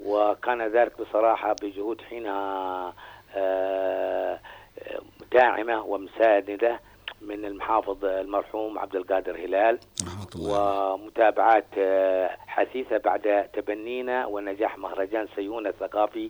وكان 0.05 0.61
ذلك 0.61 1.01
بصراحة 1.01 1.55
بجهود 1.61 2.01
حينها 2.01 2.93
آه، 3.35 4.39
آه، 4.79 5.01
داعمة 5.31 5.83
ومساندة 5.83 6.79
من 7.21 7.45
المحافظ 7.45 8.05
المرحوم 8.05 8.79
عبد 8.79 8.95
القادر 8.95 9.35
هلال. 9.35 9.79
ومتابعات 10.39 11.65
آه، 11.77 12.29
حثيثة 12.47 12.97
بعد 12.97 13.49
تبنينا 13.53 14.25
ونجاح 14.25 14.77
مهرجان 14.77 15.27
سيون 15.35 15.67
الثقافي 15.67 16.29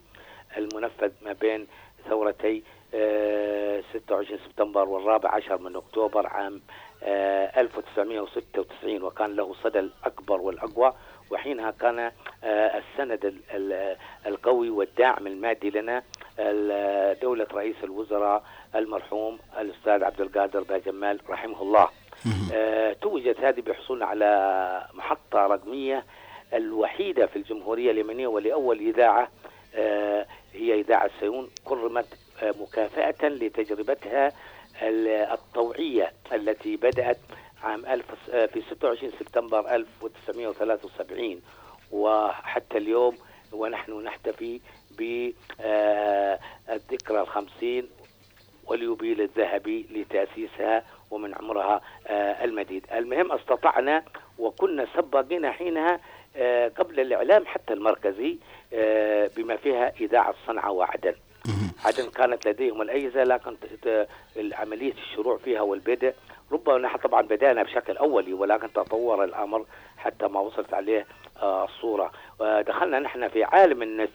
المنفذ 0.57 1.11
ما 1.25 1.33
بين 1.33 1.67
ثورتي 2.09 2.63
آه، 2.95 3.83
26 3.93 4.39
سبتمبر 4.45 4.89
والرابع 4.89 5.31
عشر 5.35 5.57
من 5.57 5.75
أكتوبر 5.75 6.27
عام 6.27 6.61
آه، 7.03 7.61
1996 7.61 9.03
وكان 9.03 9.35
له 9.35 9.53
صدى 9.63 9.79
الأكبر 9.79 10.41
والأقوى 10.41 10.93
وحينها 11.31 11.71
كان 11.71 11.99
آه، 12.43 12.77
السند 12.77 13.25
ال- 13.25 13.39
ال- 13.51 13.97
القوي 14.25 14.69
والداعم 14.69 15.27
المادي 15.27 15.69
لنا 15.69 16.03
دولة 17.21 17.47
رئيس 17.53 17.75
الوزراء 17.83 18.43
المرحوم 18.75 19.39
الأستاذ 19.59 20.03
عبد 20.03 20.21
القادر 20.21 20.63
باجمال 20.63 21.19
رحمه 21.29 21.61
الله. 21.61 21.89
آه، 22.53 22.93
توجت 22.93 23.39
هذه 23.39 23.61
بحصولنا 23.61 24.05
على 24.05 24.87
محطة 24.93 25.47
رقمية 25.47 26.05
الوحيدة 26.53 27.25
في 27.25 27.35
الجمهورية 27.35 27.91
اليمنية 27.91 28.27
ولأول 28.27 28.79
إذاعة 28.79 29.27
آه، 29.75 30.25
هي 30.53 30.79
إذاعة 30.79 31.09
سيون 31.19 31.49
كرمت 31.65 32.07
مكافأة 32.43 33.27
لتجربتها 33.29 34.31
ال- 34.81 35.07
الطوعية 35.07 36.11
التي 36.33 36.75
بدأت 36.77 37.17
عام 37.63 37.85
ألف 37.85 38.05
آه، 38.31 38.45
في 38.45 38.61
26 38.61 39.11
سبتمبر 39.19 39.75
1973 39.75 41.41
وحتى 41.91 42.77
اليوم 42.77 43.17
ونحن 43.51 44.03
نحتفي 44.03 44.59
بالذكرى 44.97 45.61
الخمسين 47.21 47.89
واليوبيل 48.67 49.21
الذهبي 49.21 49.85
لتأسيسها 49.91 50.83
ومن 51.11 51.33
عمرها 51.35 51.81
آه، 52.07 52.43
المديد 52.43 52.85
المهم 52.93 53.31
استطعنا 53.31 54.03
وكنا 54.39 54.87
سباقين 54.97 55.51
حينها 55.51 55.99
آه، 56.35 56.67
قبل 56.67 56.99
الإعلام 56.99 57.45
حتى 57.45 57.73
المركزي 57.73 58.37
آه، 58.73 59.29
بما 59.37 59.55
فيها 59.55 59.93
إذاعة 60.01 60.35
صنعاء 60.47 60.73
وعدن. 60.73 61.13
عدن 61.85 62.09
كانت 62.09 62.47
لديهم 62.47 62.81
الأجهزة 62.81 63.23
لكن 63.23 63.55
عملية 64.53 64.93
الشروع 64.93 65.37
فيها 65.37 65.61
والبدء 65.61 66.13
ربما 66.53 66.77
نحن 66.77 66.97
طبعا 66.97 67.21
بدأنا 67.21 67.63
بشكل 67.63 67.97
أولي 67.97 68.33
ولكن 68.33 68.73
تطور 68.73 69.23
الأمر 69.23 69.65
حتى 69.97 70.27
ما 70.27 70.39
وصلت 70.39 70.73
عليه 70.73 71.05
آه، 71.41 71.65
الصورة. 71.65 72.11
ودخلنا 72.39 72.99
نحن 72.99 73.27
في 73.27 73.43
عالم 73.43 73.81
النت 73.81 74.09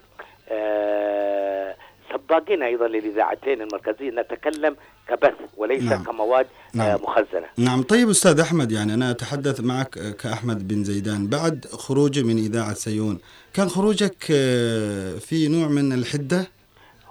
آه، 0.48 1.76
سباقين 2.12 2.62
أيضا 2.62 2.88
للإذاعتين 2.88 3.62
المركزية 3.62 4.10
نتكلم 4.10 4.76
كبث 5.08 5.34
وليس 5.56 5.82
نعم. 5.82 6.02
كمواد 6.04 6.46
آه، 6.74 6.78
نعم. 6.78 7.02
مخزنة. 7.02 7.46
نعم. 7.58 7.82
طيب 7.82 8.10
أستاذ 8.10 8.40
أحمد 8.40 8.72
يعني 8.72 8.94
أنا 8.94 9.10
أتحدث 9.10 9.60
معك 9.60 10.16
كأحمد 10.22 10.68
بن 10.68 10.84
زيدان. 10.84 11.26
بعد 11.26 11.66
خروجي 11.72 12.22
من 12.22 12.36
إذاعة 12.36 12.74
سيون 12.74 13.18
كان 13.54 13.68
خروجك 13.68 14.16
آه، 14.30 15.18
في 15.18 15.48
نوع 15.48 15.68
من 15.68 15.92
الحدة؟ 15.92 16.57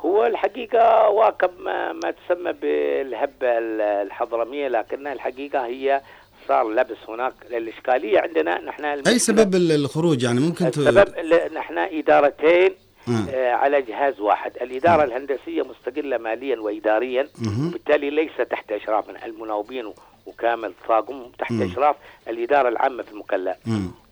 هو 0.07 0.25
الحقيقة 0.25 1.09
واكب 1.09 1.49
ما, 1.59 1.93
ما 1.93 2.11
تسمى 2.11 2.53
بالهبة 2.53 3.57
ال- 3.57 3.81
الحضرمية 3.81 4.67
لكنها 4.67 5.13
الحقيقة 5.13 5.65
هي 5.65 6.01
صار 6.47 6.69
لبس 6.69 6.97
هناك 7.09 7.33
الإشكالية 7.51 8.19
عندنا 8.19 8.61
نحن 8.61 8.85
اي 8.85 9.01
المشكلة- 9.03 9.17
سبب 9.17 9.55
ال- 9.55 9.71
الخروج 9.71 10.23
يعني 10.23 10.39
ممكن 10.39 10.65
السبب 10.65 11.09
نحن 11.53 11.77
إدارتين 11.77 12.71
آه. 13.07 13.31
آه، 13.31 13.51
على 13.51 13.81
جهاز 13.81 14.19
واحد 14.19 14.51
الإدارة 14.61 15.03
الهندسية 15.03 15.61
مستقلة 15.61 16.17
ماليا 16.17 16.59
وإداريا. 16.59 17.27
وبالتالي 17.67 18.09
ليس 18.09 18.31
تحت 18.49 18.71
إشرافنا 18.71 19.25
المناوبين 19.25 19.93
وكامل 20.27 20.73
طاقم 20.87 21.23
تحت 21.39 21.51
مم. 21.51 21.61
إشراف 21.71 21.95
الإدارة 22.27 22.69
العامة 22.69 23.03
في 23.03 23.11
المكلا. 23.11 23.57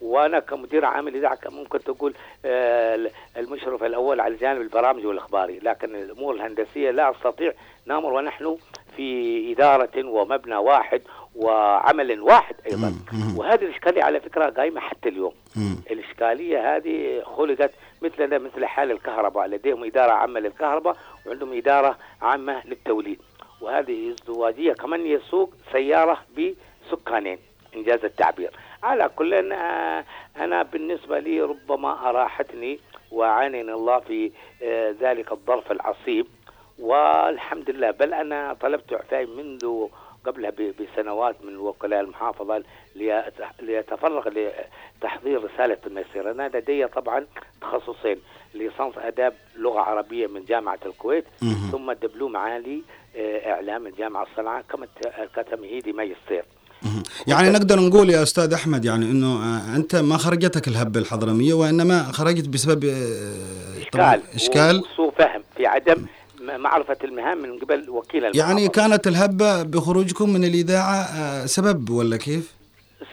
وأنا 0.01 0.39
كمدير 0.39 0.85
عام 0.85 1.07
الاذاعه 1.07 1.39
ممكن 1.45 1.79
تقول 1.79 2.13
آه، 2.45 3.09
المشرف 3.37 3.83
الأول 3.83 4.19
على 4.19 4.33
الجانب 4.33 4.61
البرامجي 4.61 5.07
والإخباري 5.07 5.59
لكن 5.59 5.95
الأمور 5.95 6.35
الهندسية 6.35 6.91
لا 6.91 7.11
أستطيع 7.11 7.53
نامر 7.85 8.13
ونحن 8.13 8.57
في 8.97 9.51
إدارة 9.53 10.05
ومبنى 10.07 10.55
واحد 10.55 11.01
وعمل 11.35 12.21
واحد 12.21 12.55
أيضا. 12.71 12.93
وهذه 13.37 13.63
الإشكالية 13.65 14.03
على 14.03 14.19
فكرة 14.19 14.49
قائمة 14.49 14.79
حتى 14.81 15.09
اليوم 15.09 15.33
مم. 15.55 15.75
الإشكالية 15.91 16.75
هذه 16.75 17.21
خلقت 17.37 17.71
مثلنا 18.01 18.37
مثل 18.37 18.65
حال 18.65 18.91
الكهرباء 18.91 19.47
لديهم 19.47 19.83
إدارة 19.83 20.11
عامة 20.11 20.39
للكهرباء 20.39 20.97
وعندهم 21.25 21.57
إدارة 21.57 21.97
عامة 22.21 22.61
للتوليد 22.65 23.19
وهذه 23.61 24.09
ازدواجيه 24.09 24.73
كمان 24.73 25.05
يسوق 25.07 25.53
سيارة 25.71 26.17
بسكانين 26.37 27.37
إنجاز 27.75 28.05
التعبير. 28.05 28.51
على 28.83 29.09
كل 29.15 29.33
أنا, 29.33 30.03
أنا 30.37 30.63
بالنسبة 30.63 31.19
لي 31.19 31.41
ربما 31.41 32.09
أراحتني 32.09 32.79
وعانني 33.11 33.61
الله 33.61 33.99
في 33.99 34.31
آه، 34.63 34.95
ذلك 34.99 35.31
الظرف 35.31 35.71
العصيب. 35.71 36.27
والحمد 36.79 37.69
لله 37.69 37.91
بل 37.91 38.13
أنا 38.13 38.53
طلبت 38.53 38.93
اعفائي 38.93 39.25
منذ 39.25 39.87
قبلها 40.25 40.51
بسنوات 40.79 41.35
من 41.45 41.57
وكلاء 41.57 41.99
المحافظة 42.01 42.63
ليت- 42.95 43.33
ليتفرغ 43.61 44.29
لتحضير 44.29 45.43
رسالة 45.43 45.77
الماجستير 45.87 46.31
أنا 46.31 46.51
لدي 46.53 46.87
طبعا 46.87 47.25
تخصصين 47.61 48.17
ليسانس 48.53 48.97
آداب 48.97 49.33
لغة 49.55 49.79
عربية 49.81 50.27
من 50.27 50.45
جامعة 50.45 50.79
الكويت. 50.85 51.25
ثم 51.71 51.91
دبلوم 51.91 52.37
عالي 52.37 52.81
آه، 52.81 53.04
إعلام 53.51 53.83
من 53.83 53.91
جامعه 53.99 54.27
الصنعاء 54.31 54.63
كما 54.71 54.85
ت- 54.85 55.39
كتمهيدي 55.39 55.91
ماجستير 55.93 56.43
مهم. 56.83 57.03
يعني 57.27 57.49
نقدر 57.49 57.79
نقول 57.79 58.09
يا 58.09 58.23
أستاذ 58.23 58.53
أحمد 58.53 58.85
يعني 58.85 59.05
إنه 59.05 59.27
آه، 59.27 59.75
أنت 59.75 59.95
ما 59.95 60.17
خرجتك 60.17 60.67
الهبة 60.67 60.99
الحضرمية 60.99 61.53
وإنما 61.53 62.03
خرجت 62.03 62.47
بسبب 62.49 62.85
آه، 62.85 63.81
إشكال 63.81 64.21
إشكال 64.35 64.79
وسوء 64.93 65.11
فهم 65.17 65.41
في 65.57 65.65
عدم 65.65 66.05
م- 66.41 66.59
معرفة 66.61 66.97
المهام 67.03 67.37
من 67.41 67.59
قبل 67.59 67.89
وكيل 67.89 68.25
المحافظه 68.25 68.49
يعني 68.49 68.67
كانت 68.67 69.07
الهبة 69.07 69.63
بخروجكم 69.63 70.29
من 70.33 70.43
الإذاعة 70.43 70.95
آه، 70.95 71.45
سبب 71.45 71.89
ولا 71.89 72.17
كيف؟ 72.17 72.53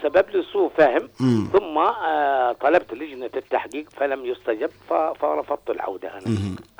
سبب 0.02 0.24
لي 0.35 0.42
سوء 0.52 0.70
فهم 0.78 1.09
مم. 1.20 1.48
ثم 1.52 1.78
آه، 1.78 2.52
طلبت 2.52 2.92
لجنة 2.94 3.31
التحقيق 3.37 3.85
فلم 3.96 4.24
يستجب 4.26 4.70
فرفضت 5.20 5.70
العودة 5.70 6.09
أنا 6.09 6.22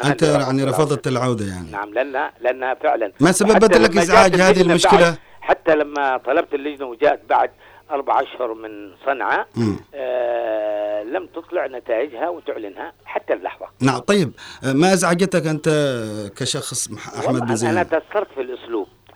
أنت 0.05 0.23
اللي 0.23 0.33
يعني 0.35 0.63
العودة. 0.63 0.71
رفضت 0.71 1.07
العودة 1.07 1.45
يعني 1.45 1.71
نعم 1.71 1.95
لأنها 1.95 2.33
لأنها 2.41 2.75
فعلا 2.75 3.13
ما 3.21 3.33
سببت 3.33 3.77
لك 3.77 3.97
إزعاج 3.97 4.35
هذه 4.41 4.61
المشكلة؟ 4.61 5.17
حتى 5.41 5.75
لما 5.75 6.17
طلبت 6.17 6.55
اللجنة 6.55 6.87
وجاءت 6.87 7.21
بعد 7.31 7.51
أربع 7.91 8.21
أشهر 8.23 8.55
من 8.55 8.71
صنعاء 9.07 9.47
مم. 9.57 9.77
آه 9.95 11.03
لم 11.03 11.27
تطلع 11.27 11.67
نتائجها 11.67 12.29
وتعلنها 12.29 12.93
حتى 13.05 13.33
اللحظة 13.33 13.67
نعم 13.81 13.99
طيب 13.99 14.33
آه، 14.65 14.73
ما 14.73 14.93
ازعجتك 14.93 15.47
أنت 15.47 15.69
كشخص 16.37 16.89
والله 17.27 17.41
بن 17.41 17.51
أنا, 17.53 17.71
أنا 17.71 17.83
تأثرت 17.83 18.29
في 18.35 18.41
الأسلوب 18.41 18.62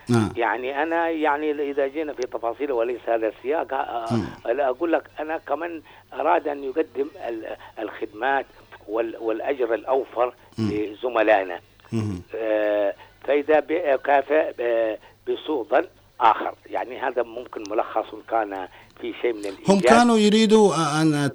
نعم. 0.09 0.29
يعني 0.37 0.83
أنا 0.83 1.09
يعني 1.11 1.71
إذا 1.71 1.87
جينا 1.87 2.12
في 2.12 2.23
تفاصيل 2.23 2.73
وليس 2.73 3.01
هذا 3.09 3.29
السياق 3.29 3.75
آه، 3.75 4.53
لا 4.53 4.69
أقول 4.69 4.92
لك 4.92 5.03
أنا 5.21 5.38
كمان 5.38 5.83
أراد 6.14 6.49
أن 6.49 6.64
يقدم 6.64 7.07
ال- 7.29 7.57
الخدمات 7.79 8.47
وال- 8.88 9.16
والأجر 9.21 9.75
الأوفر 9.75 10.35
لزملائنا. 10.59 11.61
آه، 12.35 12.95
فإذا 13.25 13.61
كافئ 14.05 14.53
ب- 14.59 14.97
بسوء 15.31 15.66
ظن 15.71 15.85
آخر. 16.21 16.55
يعني 16.71 17.01
هذا 17.01 17.23
ممكن 17.23 17.62
ملخص 17.71 18.07
كان 18.31 18.69
في 19.01 19.12
شيء 19.23 19.33
من 19.33 19.38
الايجاز 19.40 19.71
هم 19.71 19.81
كانوا 19.81 20.16
يريدوا 20.19 20.75
أن 21.03 21.31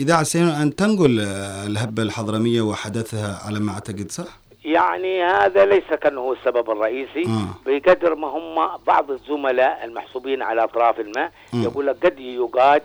اذاعه 0.00 0.26
أن 0.62 0.74
تنقل 0.76 1.20
آه، 1.20 1.66
الهبة 1.66 2.02
الحضرمية 2.02 2.60
وحدثها 2.62 3.40
على 3.46 3.60
ما 3.60 3.72
أعتقد 3.72 4.10
صح؟ 4.10 4.38
يعني 4.90 5.24
هذا 5.24 5.64
ليس 5.64 5.84
كان 6.00 6.18
هو 6.18 6.32
السبب 6.32 6.70
الرئيسي 6.70 7.22
آه. 7.26 7.68
بقدر 7.70 8.14
ما 8.14 8.28
هم 8.28 8.78
بعض 8.86 9.10
الزملاء 9.10 9.84
المحسوبين 9.84 10.42
على 10.42 10.64
أطراف 10.64 11.00
الماء 11.00 11.32
مم. 11.52 11.62
يقول 11.62 11.86
لك 11.86 12.06
قد 12.06 12.20
يقاد 12.20 12.82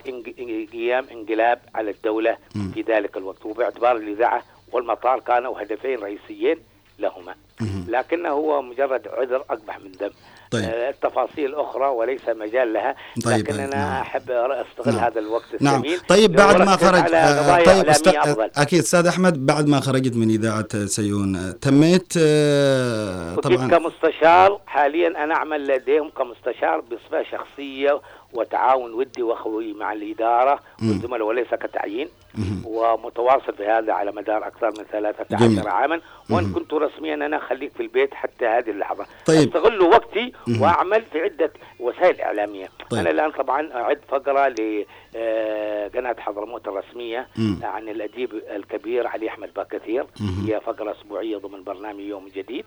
قيام 0.73 1.05
انقلاب 1.11 1.59
على 1.75 1.91
الدولة 1.91 2.37
مم. 2.55 2.71
في 2.73 2.81
ذلك 2.81 3.17
الوقت 3.17 3.45
وباعتبار 3.45 3.95
الإذاعة 3.95 4.43
والمطار 4.71 5.19
كانوا 5.19 5.61
هدفين 5.61 5.99
رئيسيين 5.99 6.57
لهما. 6.99 7.35
لكنه 7.87 8.29
هو 8.29 8.61
مجرد 8.61 9.07
عذر 9.07 9.43
أقبح 9.49 9.79
من 9.79 9.91
دم 9.91 10.09
طيب. 10.51 10.63
آه، 10.63 10.89
التفاصيل 10.89 11.55
أخرى 11.55 11.87
وليس 11.87 12.29
مجال 12.29 12.73
لها 12.73 12.95
طيب، 13.25 13.37
لكن 13.37 13.59
أنا 13.59 13.75
نعم. 13.75 14.01
أحب 14.01 14.31
استغل 14.31 14.95
نعم. 14.95 15.03
هذا 15.03 15.19
الوقت 15.19 15.61
نعم 15.61 15.75
الثمين 15.75 15.99
طيب 16.07 16.31
بعد 16.31 16.61
ما 16.61 16.75
خرج 16.75 17.13
آه، 17.13 17.57
طيب 17.57 17.67
إعلامية 17.67 17.91
أست... 17.91 18.07
أفضل. 18.07 18.49
أكيد 18.57 18.79
أستاذ 18.79 19.07
أحمد 19.07 19.45
بعد 19.45 19.67
ما 19.67 19.79
خرجت 19.79 20.15
من 20.15 20.29
إذاعة 20.29 20.85
سيون 20.85 21.35
آه، 21.35 21.51
تميت 21.51 22.13
آه، 22.17 23.35
طبعا 23.35 23.67
كمستشار 23.67 24.61
حاليا 24.65 25.23
أنا 25.23 25.35
أعمل 25.35 25.67
لديهم 25.67 26.09
كمستشار 26.09 26.81
بصفة 26.81 27.23
شخصية 27.31 28.01
وتعاون 28.33 28.93
ودي 28.93 29.21
وأخوي 29.23 29.73
مع 29.73 29.93
الإدارة 29.93 30.59
والزملاء 30.81 31.27
وليس 31.27 31.47
كتعيين. 31.47 32.07
ومتواصل 32.65 33.53
في 33.57 33.65
هذا 33.65 33.93
على 33.93 34.11
مدار 34.11 34.47
أكثر 34.47 34.67
من 34.67 34.83
13 34.91 35.37
جميل. 35.37 35.67
عاما 35.67 36.01
وإن 36.29 36.53
كنت 36.53 36.73
رسميا 36.73 37.13
أنا 37.15 37.39
خليك 37.39 37.71
في 37.73 37.83
البيت 37.83 38.13
حتى 38.13 38.45
هذه 38.45 38.69
اللحظة 38.69 39.05
طيب. 39.25 39.47
أستغل 39.47 39.81
وقتي 39.81 40.33
مهم. 40.47 40.61
واعمل 40.61 41.01
في 41.01 41.19
عدة 41.21 41.51
وسائل 41.79 42.21
إعلامية 42.21 42.67
طيب. 42.89 42.99
أنا 42.99 43.09
الآن 43.09 43.31
طبعا 43.31 43.73
أعد 43.73 43.99
فقرة 44.09 44.47
لقناه 44.47 46.15
حضرموت 46.19 46.67
الرسمية 46.67 47.27
مم. 47.37 47.59
عن 47.63 47.89
الأديب 47.89 48.33
الكبير 48.55 49.07
علي 49.07 49.29
أحمد 49.29 49.49
باكثير. 49.53 50.05
هي 50.47 50.59
فقرة 50.61 50.91
أسبوعية 50.91 51.37
ضمن 51.37 51.63
برنامج 51.63 51.99
يوم 51.99 52.27
جديد. 52.35 52.65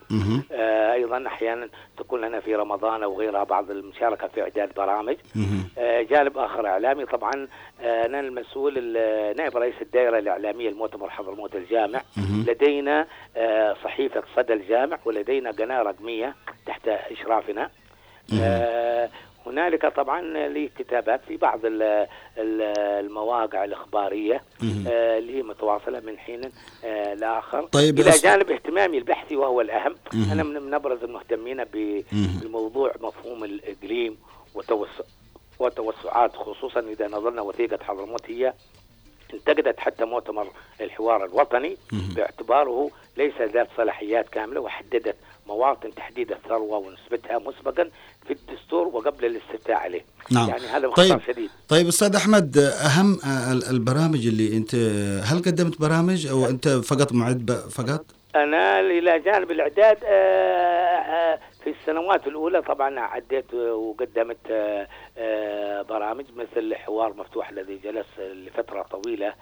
آه، 0.53 0.93
أيضا 0.93 1.27
أحيانا 1.27 1.69
تكون 1.99 2.21
لنا 2.21 2.41
في 2.41 2.55
رمضان 2.55 3.03
أو 3.03 3.19
غيرها 3.21 3.45
بعض 3.45 3.71
المشاركة 3.71 4.29
في 4.29 4.43
إعداد 4.43 4.75
برامج. 4.77 5.17
آه، 5.79 6.03
جانب 6.03 6.39
آخر 6.39 6.67
إعلامي 6.67 7.07
طبعا 7.07 7.49
آه، 7.83 8.07
أنا 8.07 8.21
المسؤول 8.21 8.75
ال- 8.77 9.37
نائب 9.37 9.57
رئيس 9.61 9.75
الدائرة 9.83 10.19
الإعلامية 10.19 10.69
المؤتمر 10.69 11.11
حضرموت 11.11 11.57
الجامع. 11.57 12.03
لدينا 12.47 13.07
آه، 13.37 13.77
صحيفة 13.85 14.23
صدى 14.37 14.53
الجامع 14.53 14.99
ولدينا 15.05 15.51
قناة 15.51 15.83
رقمية 15.83 16.35
تحت 16.67 16.89
إشرافنا 16.89 17.71
آه، 18.43 19.11
هنالك 19.47 19.87
طبعا 19.87 20.49
لي 20.49 20.69
كتابات 20.79 21.21
في 21.29 21.37
بعض 21.37 21.61
ال- 21.65 21.83
ال- 22.39 22.63
المواقع 23.07 23.65
الإخبارية. 23.65 24.43
آه، 24.89 25.19
اللي 25.19 25.37
هي 25.39 25.43
متواصلة 25.43 26.01
من 26.01 26.19
حين 26.19 26.41
لآخر 27.15 27.63
طيب 27.63 28.01
إلى 28.01 28.11
جانب 28.11 28.51
اهتمامي 28.51 28.99
البحثي 28.99 29.37
وهو 29.37 29.61
الأهم. 29.61 29.95
أنا 30.33 30.43
من 30.43 30.75
ابرز 30.75 31.05
المهتمين. 31.05 31.65
بموضوع 31.73 32.93
مفهوم 33.01 33.45
الإقليم 33.45 34.19
وتوسع 34.55 35.05
وتوسعات 35.59 36.37
خصوصا 36.37 36.81
إذا 36.81 37.09
نظرنا 37.09 37.43
وثيقة 37.43 37.85
حضرموت 37.85 38.31
هي 38.31 38.53
انتقدت 39.35 39.81
حتى 39.81 40.05
مؤتمر 40.05 40.47
الحوار 40.81 41.25
الوطني. 41.25 41.77
باعتباره 42.17 42.91
ليس 43.17 43.35
ذات 43.55 43.69
صلاحيات 43.77 44.29
كاملة 44.29 44.61
وحددت 44.61 45.17
مواطن 45.47 45.95
تحديد 45.95 46.33
الثروة 46.33 46.79
ونسبتها 46.79 47.39
مسبقا 47.39 47.91
في 48.27 48.33
الدستور 48.33 48.87
وقبل 48.89 49.25
الاستفتاء 49.25 49.77
عليه 49.77 50.05
نعم. 50.31 50.49
يعني 50.49 50.67
هذا 50.67 50.89
طيب 50.89 51.21
شديد 51.27 51.51
طيب 51.69 51.89
أستاذ 51.89 52.17
أحمد 52.17 52.59
أهم 52.59 53.19
آه، 53.25 53.53
ال- 53.53 53.65
البرامج 53.71 54.27
اللي 54.27 54.57
أنت 54.57 54.75
هل 55.25 55.43
قدمت 55.43 55.81
برامج 55.81 56.27
أو 56.27 56.47
أنت 56.47 56.69
فقط 56.69 57.13
معد 57.13 57.53
فقط؟ 57.71 58.05
أنا 58.37 58.81
إلى 58.81 59.19
جانب 59.19 59.51
الإعداد 59.51 59.99
آه، 60.05 60.09
آه، 60.99 61.39
في 61.65 61.71
السنوات 61.71 62.27
الأولى 62.27 62.63
طبعا 62.63 63.01
عديت 63.01 63.55
وقدمت 63.55 64.37
آه، 64.51 64.87
آه، 65.19 65.83
برامج 65.83 66.25
مثل 66.37 66.75
حوار 66.75 67.15
مفتوح 67.19 67.49
الذي 67.51 67.77
جلس 67.85 68.07
لفترة 68.19 68.83
طويلة 68.83 69.33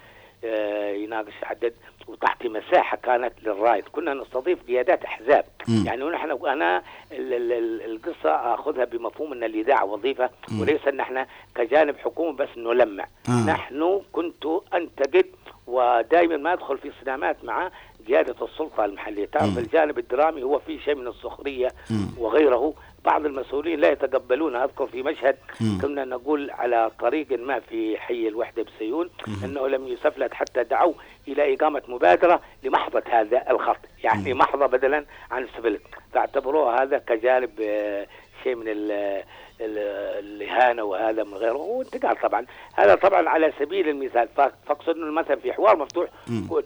آه، 0.44 0.90
يناقش 0.90 1.32
عدد 1.42 1.74
وتعطي 2.08 2.48
مساحة 2.48 2.96
كانت 2.96 3.32
للراي 3.42 3.82
كنا 3.82 4.14
نستضيف 4.14 4.62
قيادات 4.66 5.04
أحزاب 5.04 5.44
مم. 5.68 5.84
يعني 5.86 6.02
ونحن 6.04 6.30
أنا 6.46 6.82
ال- 7.12 7.32
ال- 7.34 7.52
ال- 7.52 7.82
القصة 7.92 8.54
أخذها 8.54 8.84
بمفهوم 8.84 9.32
أن 9.32 9.44
الإذاعة 9.44 9.84
وظيفة 9.84 10.30
وليس 10.60 10.88
أن 10.88 11.00
إحنا 11.00 11.26
كجانب 11.54 11.96
حكومي 11.98 12.36
بس 12.36 12.48
نلمع 12.56 13.04
آه. 13.28 13.46
نحن 13.46 14.02
كنت 14.12 14.46
أنتقد 14.74 15.26
ودائما 15.68 16.36
ما 16.36 16.52
أدخل 16.52 16.78
في 16.78 16.92
صدامات 17.00 17.44
مع 17.44 17.70
قياده 18.08 18.46
السلطة 18.46 18.84
المحلية، 18.84 19.26
تعرف 19.26 19.58
الجانب 19.58 19.98
الدرامي 19.98 20.42
هو 20.42 20.58
فيه 20.58 20.78
شيء 20.80 20.94
من 20.94 21.06
السخرية 21.06 21.68
مم. 21.90 22.08
وغيره، 22.18 22.74
بعض 23.04 23.26
المسؤولين 23.26 23.80
لا 23.80 23.90
يتقبلون 23.90 24.56
أذكر 24.56 24.86
في 24.86 25.02
مشهد 25.02 25.36
مم. 25.60 25.78
كنا 25.82 26.04
نقول 26.04 26.50
على 26.50 26.90
طريق 27.00 27.38
ما 27.38 27.60
في 27.60 27.98
حي 27.98 28.28
الوحدة 28.28 28.62
بسيون 28.62 29.10
إنه 29.44 29.68
لم 29.68 29.88
يسفلت 29.88 30.34
حتى 30.34 30.64
دعوا 30.64 30.92
إلى 31.28 31.54
إقامة 31.54 31.82
مبادرة 31.88 32.40
لمحضة 32.62 33.02
هذا 33.10 33.50
الخط، 33.50 33.80
يعني 34.04 34.34
محضة 34.34 34.66
بدلا 34.66 35.04
عن 35.30 35.42
السفلت، 35.42 35.82
فاعتبروها 36.12 36.82
هذا 36.82 36.98
كجانب 36.98 37.50
آه، 37.60 38.06
شيء 38.44 38.54
من 38.54 38.68
ال- 38.68 39.22
ال- 39.60 39.78
الإهانة 40.24 40.82
وهذا 40.84 41.24
من 41.24 41.34
غيره. 41.34 41.56
وانتقال 41.56 42.16
طبعا. 42.20 42.46
هذا 42.74 42.94
طبعا 42.94 43.28
على 43.28 43.52
سبيل 43.58 43.88
المثال. 43.88 44.28
فاقصد 44.66 44.88
إنه 44.96 45.12
مثلا 45.12 45.36
في 45.36 45.52
حوار 45.52 45.76
مفتوح. 45.76 46.08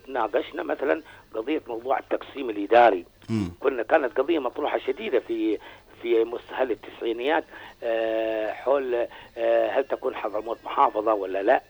ناقشنا 0.08 0.62
مثلا 0.62 1.02
قضية 1.34 1.62
موضوع 1.68 1.98
التقسيم 1.98 2.50
الإداري. 2.50 3.04
كنا 3.60 3.82
كانت 3.82 4.18
قضية 4.18 4.38
مطروحة 4.38 4.78
شديدة 4.78 5.20
في 5.20 5.58
في 6.02 6.24
مستهل 6.24 6.70
التسعينيات. 6.70 7.44
آه، 7.82 8.52
حول 8.52 9.06
آه، 9.38 9.68
هل 9.70 9.84
تكون 9.84 10.14
حضرموت 10.14 10.58
محافظة 10.64 11.14
ولا 11.14 11.42
لا. 11.42 11.62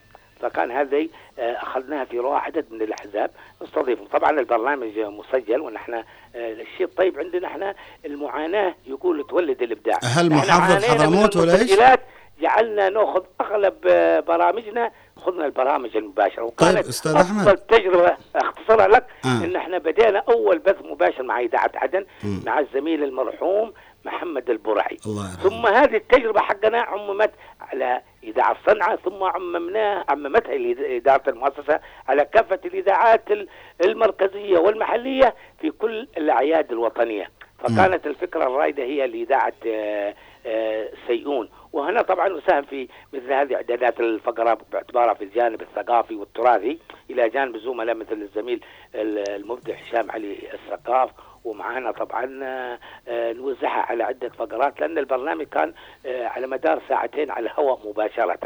فكان 0.43 0.71
هذه 0.71 1.09
آه، 1.39 1.53
أخذناها 1.53 2.05
في 2.05 2.19
رواح 2.19 2.45
عدد 2.45 2.65
من 2.71 2.81
الأحزاب 2.81 3.31
نستضيفهم 3.61 4.07
طبعا 4.07 4.39
البرنامج 4.39 4.99
مسجل 4.99 5.61
ونحن 5.61 5.93
آه، 5.93 6.03
الشيء 6.35 6.85
الطيب 6.85 7.19
عندنا 7.19 7.47
إحنا 7.47 7.75
المعاناة 8.05 8.75
يقول 8.87 9.25
تولد 9.29 9.61
الإبداع 9.61 9.99
هل 10.03 10.29
من 10.29 10.39
حضرموت 10.39 11.37
ولا؟ 11.37 11.55
المسجلات 11.55 11.99
جعلنا 12.41 12.89
نأخذ 12.89 13.23
أغلب 13.41 13.73
آه، 13.87 14.19
برامجنا 14.19 14.91
خذنا 15.17 15.45
البرامج 15.45 15.97
المباشرة 15.97 16.43
وكانت 16.43 16.77
طيب، 16.77 16.85
أستاذ 16.85 17.15
أحمد. 17.15 17.47
افضل 17.47 17.57
تجربة 17.57 18.17
أختصرها 18.35 18.87
لك 18.87 19.05
آه. 19.25 19.45
إن 19.45 19.55
إحنا 19.55 19.77
بدينا 19.77 20.23
أول 20.29 20.59
بث 20.59 20.75
مباشر 20.83 21.23
مع 21.23 21.39
إذاعة 21.39 21.71
عدن 21.75 22.05
مم. 22.23 22.41
مع 22.45 22.59
الزميل 22.59 23.03
المرحوم 23.03 23.73
محمد 24.05 24.49
البرعي. 24.49 24.97
الله 25.05 25.23
يرحمه. 25.31 25.49
ثم 25.49 25.65
هذه 25.75 25.95
التجربة 25.95 26.39
حقنا 26.41 26.81
عممت 26.81 27.31
على 27.61 28.01
إذاعة 28.23 28.57
صنعاء 28.67 28.95
ثم 28.95 29.23
عممناها 29.23 30.05
عممتها 30.09 30.53
إدارة 30.97 31.29
المؤسسة 31.29 31.79
على 32.07 32.25
كافة 32.25 32.59
الإذاعات 32.65 33.31
ال- 33.31 33.47
المركزية 33.85 34.57
والمحلية 34.57 35.35
في 35.61 35.71
كل 35.71 36.07
الأعياد 36.17 36.71
الوطنية. 36.71 37.27
فكانت 37.59 38.07
الفكرة 38.07 38.43
الرائده 38.43 38.83
هي 38.83 39.07
لإذاعة 39.07 39.53
آه، 39.67 40.13
آه، 40.45 40.89
سيئون. 41.07 41.49
وهنا 41.73 42.01
طبعا 42.01 42.29
نساهم 42.29 42.63
في 42.63 42.87
مثل 43.13 43.33
هذه 43.33 43.55
إعدادات 43.55 43.99
الفقرة 43.99 44.57
باعتبارها 44.71 45.13
في 45.13 45.23
الجانب 45.23 45.61
الثقافي 45.61 46.15
والتراثي 46.15 46.79
إلى 47.09 47.29
جانب 47.29 47.57
زملاء 47.57 47.95
مثل 47.95 48.13
الزميل 48.21 48.63
ال- 48.95 49.29
المبدع 49.29 49.73
هشام 49.73 50.11
علي 50.11 50.35
الثقاف 50.53 51.09
ومعانا 51.45 51.91
طبعا 51.91 52.39
آه، 52.43 52.79
آه، 53.07 53.33
نوزعها 53.33 53.81
على 53.89 54.03
عدة 54.03 54.29
فقرات 54.29 54.79
لأن 54.81 54.97
البرنامج 54.97 55.45
كان 55.45 55.73
آه، 56.05 56.25
على 56.27 56.47
مدار 56.47 56.81
ساعتين 56.89 57.31
على 57.31 57.45
الهواء 57.45 57.79
مباشرة. 57.89 58.37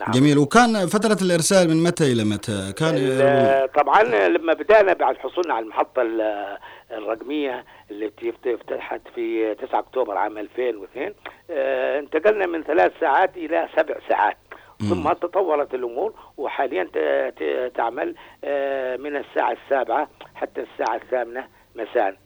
نعم. 0.00 0.10
جميل. 0.10 0.38
وكان 0.38 0.86
فترة 0.86 1.18
الإرسال 1.26 1.68
من 1.70 1.82
متى 1.82 2.12
إلى 2.12 2.24
متى؟ 2.24 2.72
كان 2.78 2.94
طبعا 3.74 4.02
لما 4.28 4.52
بدأنا 4.52 4.92
بعد 4.92 5.16
حصولنا 5.16 5.54
على 5.54 5.64
المحطة 5.64 6.02
ال- 6.02 6.58
الرقمية 6.92 7.64
التي 7.90 8.30
افت- 8.30 8.46
افتتحت 8.46 9.00
في 9.14 9.54
9 9.54 9.78
أكتوبر 9.78 10.16
عام 10.16 10.38
2002 10.38 11.14
آه، 11.50 11.98
انتقلنا 11.98 12.46
من 12.46 12.62
ثلاث 12.62 12.92
ساعات 13.00 13.36
إلى 13.36 13.68
سبع 13.76 13.94
ساعات. 14.08 14.36
ثم 14.88 15.12
تطورت 15.12 15.74
الأمور 15.74 16.14
وحاليا 16.36 16.84
تعمل 17.74 18.14
من 18.98 19.16
الساعة 19.16 19.52
السابعة 19.64 20.08
حتى 20.34 20.60
الساعة 20.60 20.96
الثامنة 20.96 21.46
مساء. 21.82 22.16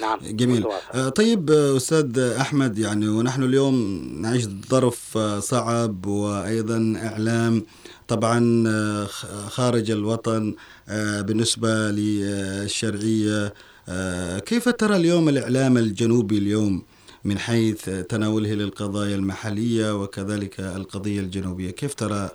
نعم 0.00 0.18
جميل. 0.22 0.60
متواصل. 0.60 0.98
آه، 0.98 1.08
طيب 1.08 1.50
آه، 1.50 1.76
أستاذ 1.76 2.18
أحمد 2.18 2.78
يعني 2.78 3.08
ونحن 3.08 3.42
اليوم 3.42 3.74
نعيش 4.22 4.44
ظرف 4.44 5.18
آه، 5.18 5.38
صعب 5.38 6.06
وأيضا 6.06 6.94
إعلام 7.04 7.64
طبعا 8.08 8.64
خارج 9.48 9.90
الوطن 9.90 10.54
بالنسبة 11.26 11.68
للشرعية. 11.68 13.52
آه، 13.88 14.38
كيف 14.38 14.68
ترى 14.68 14.96
اليوم 14.96 15.28
الإعلام 15.28 15.76
الجنوبي 15.76 16.38
اليوم 16.38 16.82
من 17.24 17.38
حيث 17.38 17.90
تناوله 17.90 18.54
للقضايا 18.54 19.16
المحلية 19.16 20.02
وكذلك 20.02 20.60
القضية 20.60 21.20
الجنوبية؟ 21.20 21.70
كيف 21.70 21.94
ترى؟ 21.94 22.28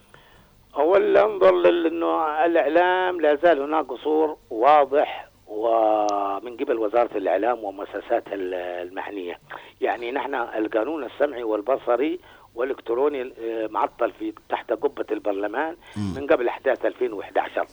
أولا 0.76 1.26
أنظر 1.26 1.50
انه 1.88 2.46
الإعلام 2.46 3.22
لا 3.22 3.38
زال 3.44 3.62
هناك 3.62 3.86
قصور 3.86 4.38
واضح 4.50 5.25
ومن 5.70 6.58
قبل 6.58 6.78
وزارة 6.80 7.18
الإعلام 7.18 7.64
ومؤسسات 7.64 8.24
ال- 8.28 8.54
المعنيه 8.88 9.40
يعني 9.82 10.12
نحن 10.12 10.36
القانون 10.36 11.04
السمعي 11.04 11.44
والبصري 11.44 12.20
والإلكتروني 12.56 13.22
آه، 13.22 13.68
معطل 13.68 14.12
في 14.12 14.34
تحت 14.50 14.72
قبة 14.74 15.06
البرلمان 15.12 15.76
من 16.16 16.28
قبل 16.28 16.48
أحداث 16.48 16.86
2011 16.86 17.66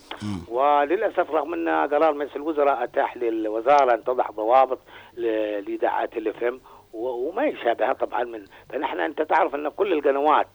وللأسف 0.49 1.31
رغم 1.31 1.55
أن 1.55 1.69
قرار 1.69 2.15
مجلس 2.15 2.37
الوزراء 2.37 2.85
أتاح 2.85 3.17
للوزارة 3.17 3.95
أن 3.95 4.05
تضع 4.05 4.27
ضوابط 4.31 4.79
لإذاعات 5.17 6.17
الافم 6.17 6.59
وما 6.93 7.45
يشابهها 7.47 7.93
طبعا 7.93 8.25
من 8.25 8.45
فنحن 8.69 9.01
أنت 9.01 9.23
تعرف 9.23 9.55
أن 9.55 9.69
كل 9.69 9.93
القنوات 9.93 10.47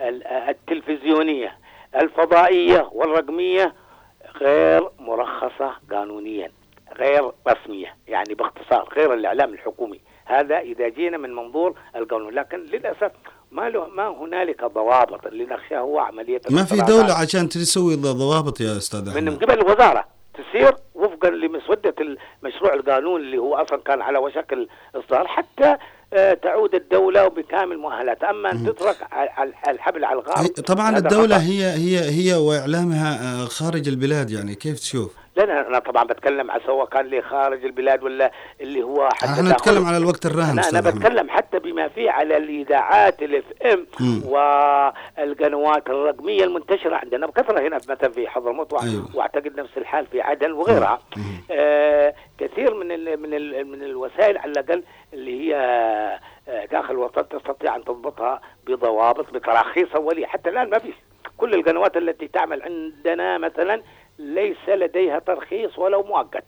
ال- 0.00 0.26
التلفزيونية 0.26 1.58
الفضائية 1.94 2.88
والرقمية 2.92 3.74
غير 4.40 4.88
مرخصة 4.98 5.74
قانونيا. 5.90 6.50
غير 6.98 7.32
رسمية 7.48 7.96
يعني 8.08 8.34
باختصار 8.34 8.88
غير 8.96 9.14
الإعلام 9.14 9.54
الحكومي 9.54 10.00
هذا 10.24 10.58
إذا 10.58 10.88
جينا 10.88 11.18
من 11.18 11.34
منظور 11.34 11.74
القانون 11.96 12.34
لكن 12.34 12.58
للأسف 12.58 13.12
ما 13.52 13.68
له 13.68 13.86
ما 13.88 14.08
هنالك 14.08 14.64
ضوابط 14.64 15.26
اللي 15.26 15.44
نخشاه 15.44 15.78
هو 15.78 15.98
عمليه 15.98 16.40
ما 16.50 16.64
في. 16.64 16.76
دولة 16.76 17.14
عشان 17.14 17.48
تسوي 17.48 17.96
ضوابط 17.96 18.60
يا 18.60 18.76
أستاذ 18.76 19.20
من 19.20 19.28
أحمد 19.28 19.44
قبل 19.44 19.60
الوزارة 19.60 20.04
تسير 20.34 20.74
وفقا 20.94 21.30
لمسودة 21.30 21.94
المشروع 22.00 22.74
القانون 22.74 23.20
اللي 23.20 23.38
هو 23.38 23.54
أصلا 23.54 23.78
كان 23.78 24.02
على 24.02 24.18
وشك 24.18 24.52
الإصدار 24.52 25.26
حتى 25.26 25.76
آه، 26.12 26.34
تعود 26.34 26.74
الدولة 26.74 27.28
بكامل 27.28 27.78
مؤهلاتها 27.78 28.30
أما 28.30 28.52
أن 28.52 28.66
تترك 28.66 28.96
الحبل 29.68 30.04
على 30.04 30.20
الغار 30.20 30.46
طبعا 30.46 30.90
هذا 30.90 30.98
الدولة 30.98 31.36
خطأ. 31.36 31.46
هي 31.46 31.64
هي 31.64 31.98
هي 32.10 32.34
وإعلامها 32.34 33.42
آه، 33.42 33.44
خارج 33.44 33.88
البلاد 33.88 34.30
يعني 34.30 34.54
كيف 34.54 34.80
تشوف؟ 34.80 35.25
لا 35.36 35.44
أنا- 35.46 35.66
أنا 35.66 35.78
طبعا 35.78 36.04
بتكلم 36.04 36.50
على 36.50 36.62
سواء 36.66 36.86
كان 36.86 37.04
اللي 37.04 37.22
خارج 37.22 37.64
البلاد 37.64 38.02
ولا 38.02 38.30
اللي 38.60 38.82
هو 38.82 39.08
حتى 39.12 39.26
إحنا 39.32 39.50
نتكلم 39.52 39.84
على 39.86 39.96
الوقت 39.96 40.26
الراهن 40.26 40.50
أنا 40.58 40.60
أحمد. 40.78 40.94
بتكلم 40.94 41.30
حتى 41.30 41.58
بما 41.58 41.88
فيه 41.88 42.10
على 42.10 42.36
الإذاعات 42.36 43.22
الاف 43.22 43.44
ام. 43.64 43.86
والقنوات 45.18 45.88
الرقمية 45.90 46.44
المنتشرة 46.44 46.96
عندنا 46.96 47.26
بكثرة 47.26 47.60
هنا 47.68 47.76
مثلا 47.76 48.08
في 48.10 48.28
حضرموت 48.28 48.72
أيوة. 48.82 49.04
وأعتقد 49.16 49.60
نفس 49.60 49.70
الحال 49.78 50.06
في 50.06 50.20
عدن 50.20 50.52
وغيرها. 50.52 50.98
آه 51.50 52.14
كثير 52.38 52.74
من 52.74 52.92
ال 52.92 53.20
من 53.22 53.34
ال 53.34 53.66
من 53.66 53.82
الوسائل 53.82 54.38
على 54.38 54.52
الأقل 54.52 54.82
اللي 55.12 55.40
هي 55.40 55.56
آه، 56.48 56.64
داخل 56.64 56.94
الوطن 56.94 57.28
تستطيع 57.28 57.76
أن 57.76 57.84
تضبطها 57.84 58.40
بضوابط 58.66 59.30
بتراخيص 59.34 59.88
أولية. 59.94 60.26
حتى 60.26 60.50
الآن 60.50 60.70
ما 60.70 60.78
فيش 60.78 60.94
كل 61.38 61.54
القنوات 61.54 61.96
التي 61.96 62.28
تعمل 62.28 62.62
عندنا 62.62 63.38
مثلا 63.38 63.82
ليس 64.18 64.68
لديها 64.68 65.18
ترخيص 65.18 65.78
ولو 65.78 66.02
مؤقت. 66.02 66.44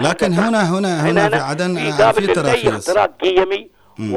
لكن 0.00 0.32
هنا 0.32 0.78
هنا 0.78 1.10
هنا 1.10 1.28
في 1.28 1.36
عدن 1.36 1.74
في 2.12 2.30
آه، 2.30 2.34
تراخيص 2.34 2.88
اختراق 2.88 3.16
قيمي 3.20 3.70
مم. 3.98 4.14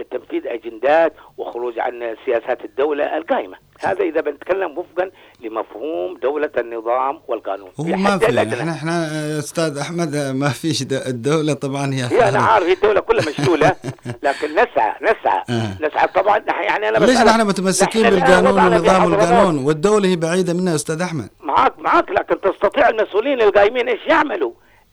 وتنفيذ 0.00 0.46
أجندات 0.46 1.12
وخروج 1.38 1.78
عن 1.78 2.16
سياسات 2.24 2.64
الدولة 2.64 3.16
القائمة. 3.16 3.56
هذا 3.80 4.00
إذا 4.02 4.20
بنتكلم 4.20 4.78
وفقا 4.78 5.10
لمفهوم 5.40 6.16
دولة 6.22 6.50
النظام 6.58 7.20
والقانون. 7.28 7.70
هو 7.80 7.84
ما 7.84 8.18
في. 8.18 8.40
إحنا 8.40 8.72
إحنا 8.72 9.06
آه، 9.12 9.38
أستاذ 9.38 9.78
أحمد 9.78 10.14
آه، 10.14 10.32
ما 10.32 10.48
فيش 10.48 10.82
الدولة 10.82 11.52
طبعا 11.52 11.94
هي 11.94 12.04
هي 12.04 12.28
أنا 12.28 12.38
عارف 12.38 12.68
الدولة 12.68 13.00
كلها 13.00 13.24
مشلولة. 13.28 13.76
لكن 14.26 14.52
نسعى 14.52 14.92
نسعى. 15.02 15.42
آه. 15.50 15.76
نسعى. 15.82 16.08
طبعا 16.14 16.38
يعني 16.38 16.88
أنا 16.88 16.98
ليش 17.06 17.18
نحن 17.18 17.46
متمسكين 17.46 18.10
بالقانون 18.10 18.52
وضعنا 18.52 18.70
في 18.70 18.76
ونظام 18.76 19.00
حضرموت. 19.02 19.22
القانون؟ 19.22 19.64
والدولة 19.64 20.08
هي 20.08 20.16
بعيدة 20.16 20.54
منها 20.54 20.74
أستاذ 20.74 21.00
أحمد. 21.02 21.28
معاك 21.42 21.78
معاك 21.78 22.10
لكن 22.10 22.40
تستطيع 22.40 22.88
المسؤولين 22.88 23.40
القائمين 23.40 23.88
إيش 23.88 24.00
يعملوا؟ 24.06 24.52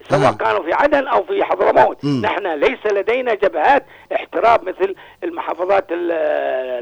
سواء 0.10 0.30
آه. 0.30 0.32
كانوا 0.38 0.64
في 0.64 0.74
عدن 0.74 1.08
أو 1.08 1.24
في 1.24 1.44
حضرموت. 1.44 2.06
نحن 2.06 2.48
ليس 2.48 2.86
لدينا 2.94 3.34
جبهات 3.34 3.86
احتراب 4.16 4.64
مثل 4.64 4.96
المحافظات 5.24 5.92
ال- 5.92 6.12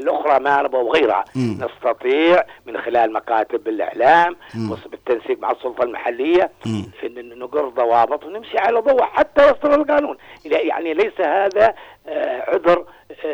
الأخرى 0.02 0.40
ماربا 0.40 0.78
وغيرها 0.78 1.24
مم. 1.34 1.58
نستطيع 1.64 2.44
من 2.66 2.80
خلال 2.80 3.12
مكاتب 3.12 3.68
الإعلام 3.68 4.36
بالتنسيق 4.90 5.38
مع 5.38 5.50
السلطة 5.50 5.84
المحلية 5.84 6.50
مم. 6.66 6.84
إن 7.04 7.38
نقر 7.38 7.68
ضوابط 7.68 8.24
ونمشي 8.24 8.58
على 8.58 8.80
ضوء 8.80 9.02
حتى 9.02 9.44
يصدر 9.50 9.74
القانون 9.74 10.16
يعني 10.44 10.94
ليس 10.94 11.20
هذا 11.20 11.66
آه، 11.66 11.74
عذر 12.48 12.86
آه، 13.24 13.28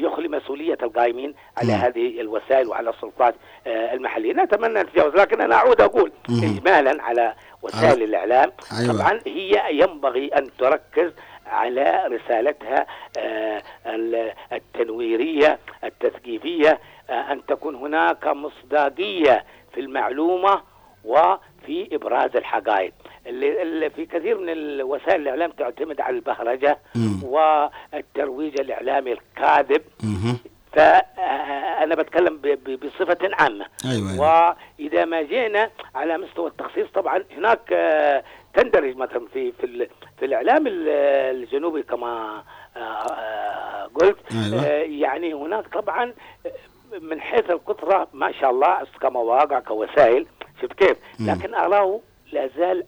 يخلي 0.00 0.28
مسؤولية 0.28 0.78
القائمين 0.82 1.34
على. 1.56 1.72
هذه 1.72 2.20
الوسائل 2.20 2.68
وعلى 2.68 2.90
السلطات 2.90 3.34
آه، 3.66 3.94
المحليه 3.94 4.32
نتمنى 4.32 4.80
أن 4.80 4.86
تتجاوز 4.86 5.14
لكن 5.14 5.40
أنا 5.40 5.54
أعود 5.54 5.80
أقول 5.80 6.12
مم. 6.28 6.38
اجمالا 6.44 7.02
على 7.02 7.34
وسائل 7.62 7.98
على- 7.98 8.02
الإعلام 8.02 8.52
أيوة. 8.80 8.92
طبعا 8.98 9.20
هي 9.26 9.62
ينبغي 9.70 10.28
أن 10.28 10.50
تركز 10.58 11.12
على 11.46 12.02
رسالتها 12.06 12.86
آه، 13.18 13.62
ال- 13.86 14.32
التنويرية 14.52 15.58
التثقيفية 15.84 16.78
آه، 17.10 17.32
أن 17.32 17.46
تكون 17.46 17.74
هناك 17.74 18.26
مصداقية 18.26 19.44
في 19.74 19.80
المعلومة 19.80 20.62
وفي 21.04 21.88
إبراز 21.92 22.36
الحقائق 22.36 22.92
اللي, 23.26 23.62
اللي 23.62 23.90
في 23.90 24.06
كثير 24.06 24.38
من 24.38 24.48
الوسائل 24.48 25.20
الإعلام 25.22 25.50
تعتمد 25.50 26.00
على 26.00 26.16
البهرجة 26.16 26.78
مم. 26.94 27.20
والترويج 27.24 28.60
الإعلامي 28.60 29.12
الكاذب 29.12 29.82
مهم. 30.04 30.38
فانا 30.72 31.94
بتكلم 31.94 32.36
ب- 32.36 32.46
ب- 32.64 32.80
بصفة 32.86 33.18
عامة 33.40 33.66
أيوه 33.84 34.12
أيوة. 34.12 34.54
وإذا 34.78 35.04
ما 35.04 35.22
جينا 35.22 35.70
على 35.94 36.18
مستوى 36.18 36.48
التخصيص 36.50 36.86
طبعا 36.94 37.24
هناك 37.36 37.60
آه، 37.72 38.24
تندرج 38.54 38.96
مثلا 38.96 39.26
في 39.32 39.52
في 39.52 39.88
في 40.18 40.24
الإعلام 40.24 40.66
ال- 40.66 40.88
الجنوبي 41.36 41.82
كما 41.82 42.42
آه، 42.76 42.80
آه، 42.80 43.84
قلت 43.94 44.16
أيوة. 44.32 44.64
آه، 44.64 44.82
يعني 44.82 45.34
هناك 45.34 45.68
طبعا 45.68 46.12
آه، 46.46 46.98
من 47.00 47.20
حيث 47.20 47.50
الكثره 47.50 48.08
ما 48.12 48.32
شاء 48.32 48.50
الله 48.50 48.78
كمواقع 49.00 49.60
كوسائل 49.60 50.26
شفت 50.62 50.72
كيف. 50.72 50.96
لكن 51.20 51.54
أراه 51.54 52.00
لا 52.32 52.48
زال 52.56 52.78
آه، 52.80 52.84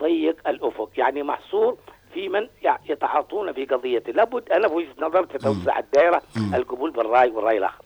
ضيق 0.00 0.48
الأفق. 0.48 0.90
يعني 0.96 1.22
محصور 1.22 1.76
في 2.14 2.28
من 2.28 2.48
يتعاطون 2.88 3.52
في 3.52 3.64
قضيته. 3.64 4.12
لابد 4.12 4.52
أنا 4.52 4.68
في 4.68 4.74
وجهه 4.74 4.94
نظري 4.98 5.26
تتوسع 5.26 5.78
الدائره. 5.78 6.22
القبول 6.54 6.90
بالرأي 6.90 7.30
والرأي 7.30 7.58
الآخر. 7.58 7.84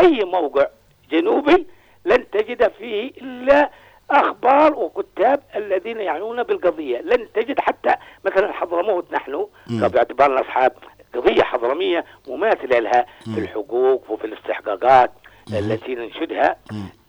أي 0.00 0.24
موقع 0.24 0.66
جنوبي 1.10 1.66
لن 2.04 2.30
تجد 2.30 2.68
فيه 2.68 3.10
إلا 3.10 3.70
أخبار 4.10 4.74
وكتاب 4.74 5.42
الذين 5.56 6.00
يعنون 6.00 6.42
بالقضية. 6.42 7.00
لن 7.00 7.32
تجد 7.34 7.60
حتى 7.60 7.94
مثلا 8.24 8.52
حضرموت 8.52 9.12
نحن. 9.12 9.46
باعتبارنا 9.66 10.40
أصحاب 10.40 10.72
قضية 11.14 11.42
حضرمية 11.42 12.04
مماثلة 12.28 12.78
لها 12.78 13.06
في 13.34 13.40
الحقوق 13.40 14.10
وفي 14.10 14.24
الاستحقاقات 14.24 15.10
التي 15.58 15.94
ننشدها. 15.94 16.56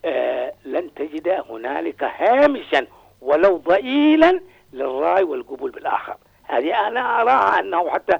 آه 0.05 0.53
لن 0.65 0.93
تجد 0.93 1.27
هنالك 1.49 2.03
هامشا 2.03 2.87
ولو 3.21 3.57
ضئيلا 3.57 4.41
للراي 4.73 5.23
والقبول 5.23 5.71
بالآخر. 5.71 6.15
هذه 6.43 6.87
أنا 6.87 7.21
أراها 7.21 7.59
أنه 7.59 7.89
حتى 7.89 8.17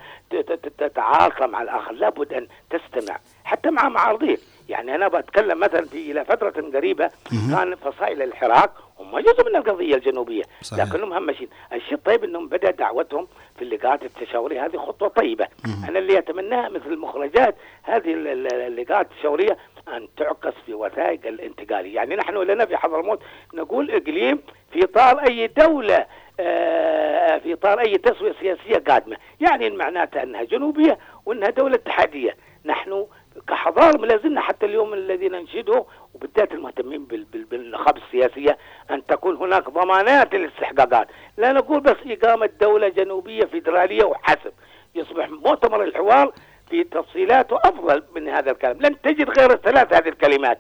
تتعاطى 0.78 1.48
مع 1.48 1.62
الآخر. 1.62 1.92
لابد 1.92 2.34
أن 2.34 2.48
تستمع. 2.70 3.18
حتى 3.44 3.70
مع 3.70 3.90
معارضين 3.90 4.38
يعني 4.70 4.96
أنا 4.96 5.08
بتكلم 5.08 5.60
مثلا 5.60 5.86
في 5.86 6.12
إلى 6.12 6.26
فترة 6.26 6.72
قريبة 6.74 7.10
كان 7.52 7.76
فصائل 7.76 8.22
الحراك 8.22 8.72
هم 9.00 9.20
جزء 9.20 9.50
من 9.50 9.56
القضية 9.56 9.96
الجنوبية. 9.96 10.44
صحيح. 10.62 10.84
لكنهم 10.86 11.10
مهمشين 11.10 11.48
الشيء 11.74 11.94
الطيب 11.94 12.24
إنهم 12.24 12.48
بدأ 12.48 12.72
دعوتهم 12.72 13.28
في 13.56 13.62
اللقاءات 13.62 14.04
التشاورية. 14.04 14.66
هذه 14.66 14.78
خطوة 14.78 15.08
طيبة. 15.08 15.48
أنا 15.90 16.00
اللي 16.00 16.18
أتمناها 16.18 16.70
مثل 16.70 16.86
المخرجات 16.88 17.56
هذه 17.84 18.14
ال- 18.14 18.28
ال- 18.28 18.54
اللقاءات 18.54 19.12
التشاورية 19.12 19.58
أن 19.88 20.08
تعكس 20.18 20.54
في 20.66 20.74
وثائق 20.74 21.28
الانتقاليه 21.28 21.96
يعني 21.96 22.16
نحن 22.16 22.38
لنا 22.38 22.66
في 22.66 22.78
حضرموت 22.78 23.20
نقول 23.54 23.92
إقليم 23.92 24.40
في 24.74 24.84
اطار 24.84 25.20
أي 25.28 25.48
دولة 25.48 26.06
آه، 26.40 27.38
في 27.38 27.54
اطار 27.54 27.80
أي 27.80 27.98
تسوية 27.98 28.36
سياسية 28.42 28.84
قادمة. 28.88 29.18
يعني 29.42 29.70
معناتها 29.70 30.24
أنها 30.24 30.44
جنوبية 30.44 30.98
وأنها 31.26 31.50
دولة 31.50 31.76
اتحادية. 31.76 32.36
نحن 32.66 33.06
كحضارة 33.48 33.98
ما 33.98 34.06
لازلنا 34.06 34.42
حتى 34.42 34.66
اليوم 34.66 34.94
الذي 34.94 35.30
ننشده 35.30 35.86
وبالذات 36.16 36.52
المهتمين 36.52 37.06
بال- 37.06 37.24
بال- 37.24 37.44
بالنخب 37.44 37.98
السياسية 37.98 38.58
أن 38.92 39.06
تكون 39.06 39.36
هناك 39.36 39.70
ضمانات 39.70 40.34
للاستحقاقات، 40.36 41.08
لا 41.38 41.52
نقول 41.52 41.80
بس 41.80 41.96
إقامة 42.06 42.50
دولة 42.62 42.88
جنوبية 42.90 43.46
فيدرالية 43.46 44.04
وحسب، 44.06 44.54
يصبح 44.96 45.30
مؤتمر 45.30 45.84
الحوار 45.84 46.34
في 46.72 46.84
تفصيلاته 46.84 47.58
افضل 47.58 48.04
من 48.16 48.28
هذا 48.28 48.52
الكلام، 48.52 48.78
لن 48.82 49.02
تجد 49.02 49.30
غير 49.40 49.54
الثلاث 49.54 49.94
هذه 49.94 50.08
الكلمات. 50.10 50.60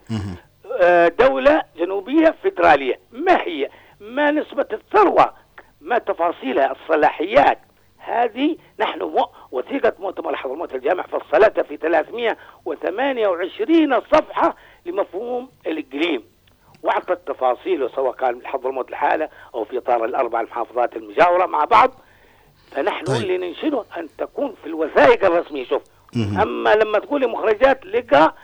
آه، 0.81 1.07
دولة 1.07 1.61
جنوبية 1.77 2.35
فيدرالية، 2.41 2.99
ما 3.11 3.41
هي؟ 3.41 3.69
ما 3.99 4.31
نسبة 4.31 4.65
الثروة؟ 4.73 5.33
ما 5.81 5.97
تفاصيلها؟ 5.97 6.71
الصلاحيات؟ 6.71 7.59
هذه 7.97 8.57
نحن 8.79 9.11
وثيقة 9.51 9.93
مؤتمر 9.99 10.35
حضرموت 10.35 10.75
الجامع 10.75 11.03
فصلتها 11.03 11.63
في 11.63 11.77
328 11.77 14.01
صفحة 14.01 14.55
لمفهوم 14.85 15.49
الإقليم 15.67 16.23
وأعطت 16.83 17.27
تفاصيله 17.27 17.89
سواء 17.95 18.13
كان 18.13 18.41
حضرموت 18.45 18.89
الحالة 18.89 19.29
أو 19.55 19.65
في 19.65 19.77
إطار 19.77 20.05
الأربع 20.05 20.41
المحافظات 20.41 20.95
المجاورة 20.95 21.45
مع 21.45 21.65
بعض 21.65 21.91
فنحن 22.71 23.05
طيب. 23.05 23.21
اللي 23.21 23.37
ننشده 23.37 23.83
أن 23.97 24.07
تكون 24.17 24.55
في 24.63 24.67
الوثائق 24.67 25.25
الرسمية 25.25 25.65
شوف 25.65 25.81
أما 26.15 26.75
لما 26.75 26.99
تقولي 26.99 27.27
مخرجات 27.27 27.85
لقى 27.85 28.35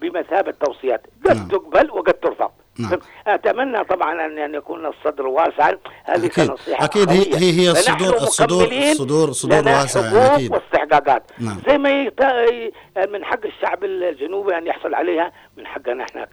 بمثابة 0.00 0.50
توصيات 0.64 1.06
قد 1.26 1.36
نعم. 1.36 1.48
تقبل 1.48 1.90
وقد 1.90 2.14
ترفض 2.14 2.50
نعم. 2.78 2.98
أتمنى 3.26 3.84
طبعا 3.84 4.26
أن 4.44 4.54
يكون 4.54 4.86
الصدر 4.86 5.26
واسعا 5.26 5.78
هذه 6.04 6.26
أكيد. 6.26 6.50
أكيد 6.68 7.10
هي-. 7.10 7.34
هي- 7.34 7.60
هي 7.60 7.70
الصدور- 7.70 8.16
الصدور- 8.16 9.28
الصدور- 9.28 9.60
لنا 9.60 9.78
واسعة 9.80 10.02
يعني 10.14 10.34
أكيد. 10.34 10.52
واستحقاقات 10.52 11.22
نعم. 11.38 11.60
زي 11.68 11.78
ما 11.78 12.02
يت... 12.02 12.20
من 13.08 13.24
حق 13.24 13.46
الشعب 13.46 13.84
الجنوبي 13.84 14.58
أن 14.58 14.66
يحصل 14.66 14.94
عليها 14.94 15.32
من 15.56 15.66
حقنا 15.66 16.04
إحنا 16.04 16.24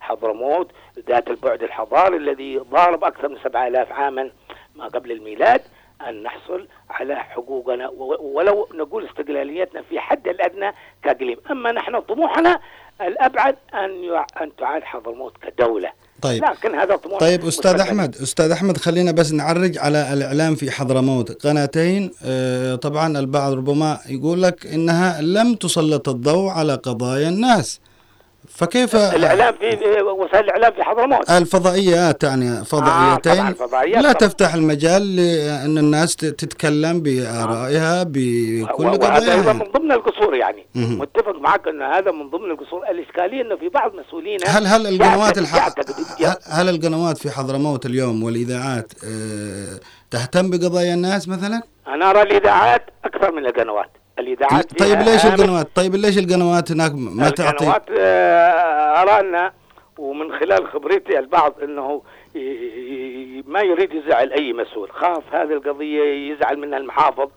كحضرموت 0.00 0.70
ذات 1.08 1.28
البعد 1.28 1.62
الحضاري 1.62 2.16
الذي 2.16 2.58
ضارب 2.58 3.04
أكثر 3.04 3.28
من 3.28 3.36
7000 3.44 3.92
عاما 3.92 4.30
ما 4.76 4.84
قبل 4.88 5.12
الميلاد 5.12 5.60
أن 6.08 6.22
نحصل 6.22 6.68
على 6.90 7.16
حقوقنا 7.16 7.88
ولو 8.20 8.68
نقول 8.74 9.06
استقلاليتنا 9.06 9.82
في 9.82 10.00
حد 10.00 10.28
الأدنى 10.28 10.72
كإقليم، 11.02 11.36
أما 11.50 11.72
نحن 11.72 12.00
طموحنا 12.00 12.60
الأبعد 13.00 13.56
أن 13.74 14.04
يع... 14.04 14.26
أن 14.40 14.56
تعاد 14.56 14.82
حضرموت 14.82 15.32
كدولة. 15.42 15.92
طيب. 16.22 16.44
لكن 16.44 16.74
هذا 16.74 16.96
طموح 16.96 17.20
طيب 17.20 17.46
أستاذ. 17.46 17.80
أحمد 17.80 18.16
أستاذ 18.16 18.50
أحمد 18.50 18.76
خلينا 18.76 19.12
بس 19.12 19.32
نعرج 19.32 19.78
على 19.78 20.12
الإعلام 20.12 20.54
في 20.54 20.70
حضرموت 20.70 21.46
قناتين 21.46 22.10
آه، 22.24 22.74
طبعا 22.74 23.18
البعض 23.18 23.52
ربما 23.52 23.98
يقول 24.08 24.42
لك 24.42 24.66
إنها 24.66 25.20
لم 25.22 25.54
تسلط 25.54 26.08
الضوء 26.08 26.50
على 26.50 26.74
قضايا 26.74 27.28
الناس 27.28 27.80
فكيف 28.54 28.96
الإعلام 28.96 29.54
في 29.54 29.78
وسائل 30.02 30.44
الإعلام 30.44 30.72
في 30.72 30.82
حضرموت. 30.82 31.30
الفضائيات 31.30 32.22
يعني 32.24 32.64
فضائيتين 32.64 33.34
طبعاً 33.34 33.48
الفضائيات 33.48 34.02
لا 34.02 34.12
طبعاً. 34.12 34.28
تفتح 34.28 34.54
المجال 34.54 35.16
لأن 35.16 35.78
الناس 35.78 36.16
تتكلم 36.16 37.00
بآرائها 37.00 38.02
بكل 38.02 38.84
وهذا 38.86 39.32
أيضا 39.34 39.52
من 39.52 39.60
قضاياها 39.60 39.78
ضمن 39.78 39.92
القصور 39.92 40.34
يعني. 40.34 40.66
متفق 40.74 41.36
معك 41.40 41.68
إن 41.68 41.82
هذا 41.82 42.10
من 42.10 42.30
ضمن 42.30 42.50
القصور. 42.50 42.82
الإشكالية 42.90 43.42
إنه 43.42 43.56
في 43.56 43.68
بعض 43.68 43.90
مسؤولين 43.94 44.38
هل 44.46 44.66
هل 44.66 44.86
القنوات 44.86 45.38
الح... 45.38 45.66
هل, 46.20 46.36
هل 46.50 46.68
القنوات 46.68 47.18
في 47.18 47.30
حضرموت 47.30 47.86
اليوم 47.86 48.22
والإذاعات 48.22 48.92
آه، 49.04 49.80
تهتم 50.10 50.50
بقضايا 50.50 50.94
الناس 50.94 51.28
مثلا؟ 51.28 51.62
أنا 51.86 52.10
أرى 52.10 52.22
الإذاعات 52.22 52.82
أكثر 53.04 53.32
من 53.32 53.46
القنوات. 53.46 53.90
الإذاعات 54.18 54.78
طيب 54.78 55.00
فيها 55.00 55.02
ليش 55.02 55.26
القنوات؟ 55.26 55.68
طيب 55.74 55.94
ليش 55.94 56.18
القنوات 56.18 56.72
هناك 56.72 56.92
ما 56.94 57.30
تعطي؟ 57.30 57.64
القنوات 57.64 57.90
آه، 57.98 59.02
ارى 59.02 59.20
ان 59.20 59.50
ومن 59.98 60.38
خلال 60.38 60.68
خبرتي 60.68 61.18
البعض 61.18 61.54
إنه 61.62 62.02
ما 63.46 63.60
يريد 63.60 63.92
يزعل 63.92 64.32
أي 64.32 64.52
مسؤول. 64.52 64.90
خاف 64.90 65.34
هذه 65.34 65.52
القضية 65.52 66.32
يزعل 66.32 66.58
منها 66.58 66.78
المحافظ. 66.78 67.30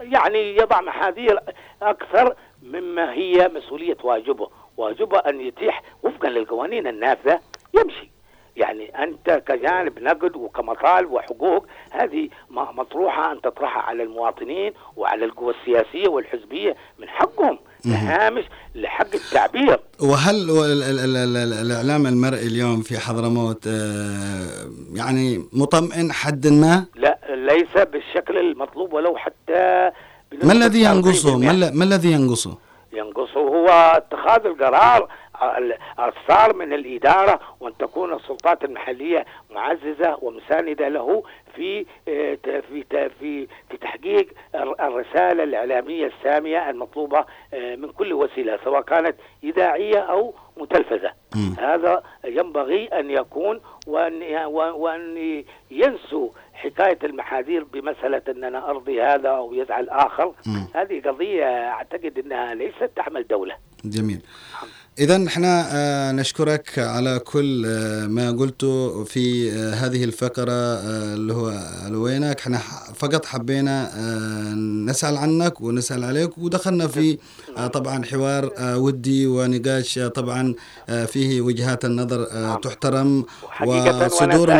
يعني 0.00 0.56
يضع 0.56 0.80
محاذير 0.80 1.38
أكثر 1.82 2.34
مما 2.62 3.12
هي 3.12 3.50
مسؤولية 3.54 3.96
واجبه. 4.04 4.48
واجبه 4.76 5.18
أن 5.18 5.40
يتيح 5.40 5.82
وفقا 6.02 6.28
للقوانين 6.28 6.86
النافذة. 6.86 7.40
يمشي. 7.74 8.10
يعني 8.58 9.02
أنت 9.02 9.42
كجانب 9.46 9.98
نقد 9.98 10.36
وكمطالب 10.36 11.10
وحقوق 11.12 11.66
هذه 11.90 12.28
م- 12.50 12.78
مطروحة 12.80 13.32
أن 13.32 13.40
تطرحها 13.40 13.82
على 13.82 14.02
المواطنين 14.02 14.72
وعلى 14.96 15.24
القوى 15.24 15.54
السياسية 15.60 16.08
والحزبية 16.08 16.76
من 16.98 17.08
حقهم 17.08 17.58
هامش 17.86 18.44
لحق 18.74 19.14
التعبير 19.14 19.80
وهل 20.02 20.50
و- 20.50 20.64
ال- 20.64 20.82
ال- 20.82 20.98
ال- 21.00 21.16
ال- 21.16 21.36
ال- 21.36 21.52
الإعلام 21.66 22.06
المرئي 22.06 22.46
اليوم 22.46 22.80
في 22.82 22.98
حضرموت 22.98 23.66
آه، 23.66 24.70
يعني 24.94 25.44
مطمئن 25.52 26.12
حد 26.12 26.46
ما؟ 26.46 26.84
لا 26.94 27.18
ليس 27.30 27.84
بالشكل 27.86 28.38
المطلوب 28.38 28.92
ولو 28.92 29.16
حتى 29.16 29.90
ما 30.42 30.52
الذي 30.52 30.86
40%. 30.86 30.90
ينقصه؟ 30.90 31.38
ما, 31.38 31.50
ال- 31.50 31.78
ما 31.78 31.84
الذي 31.84 32.12
ينقصه؟ 32.12 32.58
ينقصه 32.92 33.40
هو 33.40 33.68
اتخاذ 33.96 34.46
القرار 34.46 35.02
ال- 35.02 35.08
الصار 35.98 36.54
من 36.56 36.72
الإدارة 36.72 37.40
وأن 37.60 37.76
تكون 37.78 38.14
السلطات 38.14 38.64
المحلية 38.64 39.24
معززة 39.50 40.18
ومساندة 40.22 40.88
له 40.88 41.22
في 41.56 41.86
آه، 42.08 42.38
في 42.44 42.84
في 43.20 43.46
في 43.70 43.76
تحقيق 43.80 44.28
الر- 44.54 44.76
الرسالة 44.80 45.42
الإعلامية 45.44 46.06
السامية 46.06 46.70
المطلوبة 46.70 47.24
آه، 47.54 47.76
من 47.76 47.90
كل 47.92 48.12
وسيلة 48.12 48.58
سواء 48.64 48.80
كانت 48.82 49.14
إذاعية 49.44 49.98
أو 49.98 50.34
متلفزة. 50.56 51.12
هذا 51.58 52.02
ينبغي 52.24 52.86
أن 52.86 53.10
يكون 53.10 53.60
وأن 53.86 54.22
وأن 54.54 55.44
ينسوا 55.70 56.28
حكاية 56.54 56.98
المحاذير 57.04 57.64
بمسألة 57.64 58.22
أننا 58.28 58.70
أرضي 58.70 59.02
هذا 59.02 59.28
أو 59.28 59.54
يزعل 59.54 59.88
آخر. 59.88 60.32
هذه 60.74 61.00
قضية 61.08 61.68
أعتقد 61.70 62.18
أنها 62.18 62.54
ليست 62.54 62.90
تحمل 62.96 63.26
دولة. 63.26 63.56
جميل. 63.84 64.20
إذا 64.98 65.26
إحنا 65.26 65.68
آه، 65.72 66.12
نشكرك 66.12 66.78
على 66.78 67.18
كل 67.18 67.64
آه، 67.66 68.06
ما 68.06 68.30
قلته 68.30 69.04
في 69.04 69.52
آه، 69.52 69.74
هذه 69.74 70.04
الفقرة 70.04 70.52
اللي 71.14 71.34
هو 71.34 71.52
لوينك 71.88 72.40
إحنا 72.40 72.58
فقط 72.94 73.26
حبينا 73.26 73.90
نسأل 74.86 75.16
عنك 75.16 75.60
ونسأل 75.60 76.04
عليك 76.04 76.38
ودخلنا 76.38 76.86
في 76.86 77.18
طبعا 77.72 78.04
حوار 78.04 78.52
ودي 78.60 79.26
ونقاش 79.26 79.98
طبعا 79.98 80.54
فيه 81.06 81.40
وجهات 81.40 81.84
النظر 81.84 82.26
آه، 82.32 82.54
تحترم 82.56 83.24
وصدور 83.66 84.50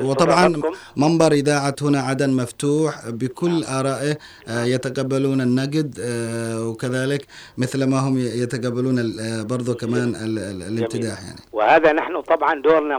وطبعا. 0.00 0.62
منبر 0.96 1.32
إذاعة 1.32 1.74
هنا 1.82 2.00
عدن 2.00 2.30
مفتوح 2.30 3.08
بكل 3.10 3.64
آرائه 3.64 4.18
آه، 4.48 4.64
يتقبلون 4.64 5.40
النقد 5.40 5.94
وكذلك 6.60 7.26
مثل 7.58 7.84
ما 7.84 7.98
هم 7.98 8.18
يتقبلون 8.18 8.98
برضو 9.58 9.74
كمان 9.74 10.08
ال- 10.14 10.38
ال- 10.38 10.62
الامتداح 10.62 11.22
يعني. 11.22 11.40
وهذا 11.52 11.92
نحن 11.92 12.20
طبعا 12.20 12.62
دورنا 12.62 12.98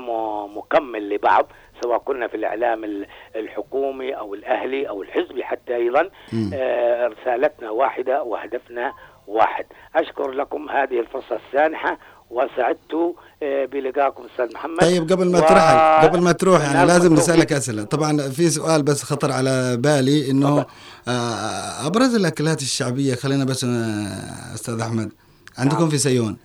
مكمل 0.57 1.09
لبعض 1.09 1.47
سواء 1.83 1.97
كنا 1.99 2.27
في 2.27 2.37
الإعلام 2.37 2.83
ال- 2.83 3.07
الحكومي 3.35 4.11
أو 4.17 4.33
الأهلي 4.33 4.89
أو 4.89 5.01
الحزبي 5.03 5.43
حتى 5.43 5.75
أيضا. 5.75 6.09
مم. 6.33 6.51
آه، 6.53 7.07
رسالتنا 7.07 7.69
واحدة 7.69 8.23
وهدفنا 8.23 8.93
واحد. 9.27 9.65
أشكر 9.95 10.31
لكم 10.31 10.69
هذه 10.69 10.99
الفرصة 10.99 11.39
السانحة 11.47 11.99
وسعدت 12.29 13.15
آه، 13.43 13.65
بلقائكم 13.65 14.23
أستاذ 14.31 14.53
محمد. 14.53 14.79
طيب 14.79 15.11
قبل 15.11 15.31
ما 15.31 15.37
و- 15.39 15.41
ترحل 15.41 16.07
قبل 16.07 16.21
ما 16.21 16.31
تروح 16.31 16.61
يعني 16.61 16.79
والناس 16.79 16.97
لازم. 16.97 17.13
نسألك 17.13 17.53
أسئلة. 17.53 17.83
طبعا 17.83 18.17
في 18.17 18.49
سؤال 18.49 18.83
بس 18.83 19.03
خطر 19.03 19.31
على 19.31 19.77
بالي 19.77 20.31
إنه 20.31 20.65
آه، 21.07 21.87
أبرز 21.87 22.15
الأكلات 22.15 22.61
الشعبية 22.61 23.15
خلينا 23.15 23.45
بس 23.45 23.63
آه، 23.63 24.53
أستاذ 24.53 24.79
أحمد 24.81 25.11
عندكم 25.57 25.89
في 25.89 25.97
سيون؟ 25.97 26.37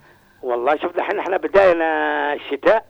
والله 0.45 0.76
شوف 0.76 0.97
الحين 0.99 1.18
إحنا 1.18 1.36
بداينا 1.36 2.32
الشتاء. 2.34 2.84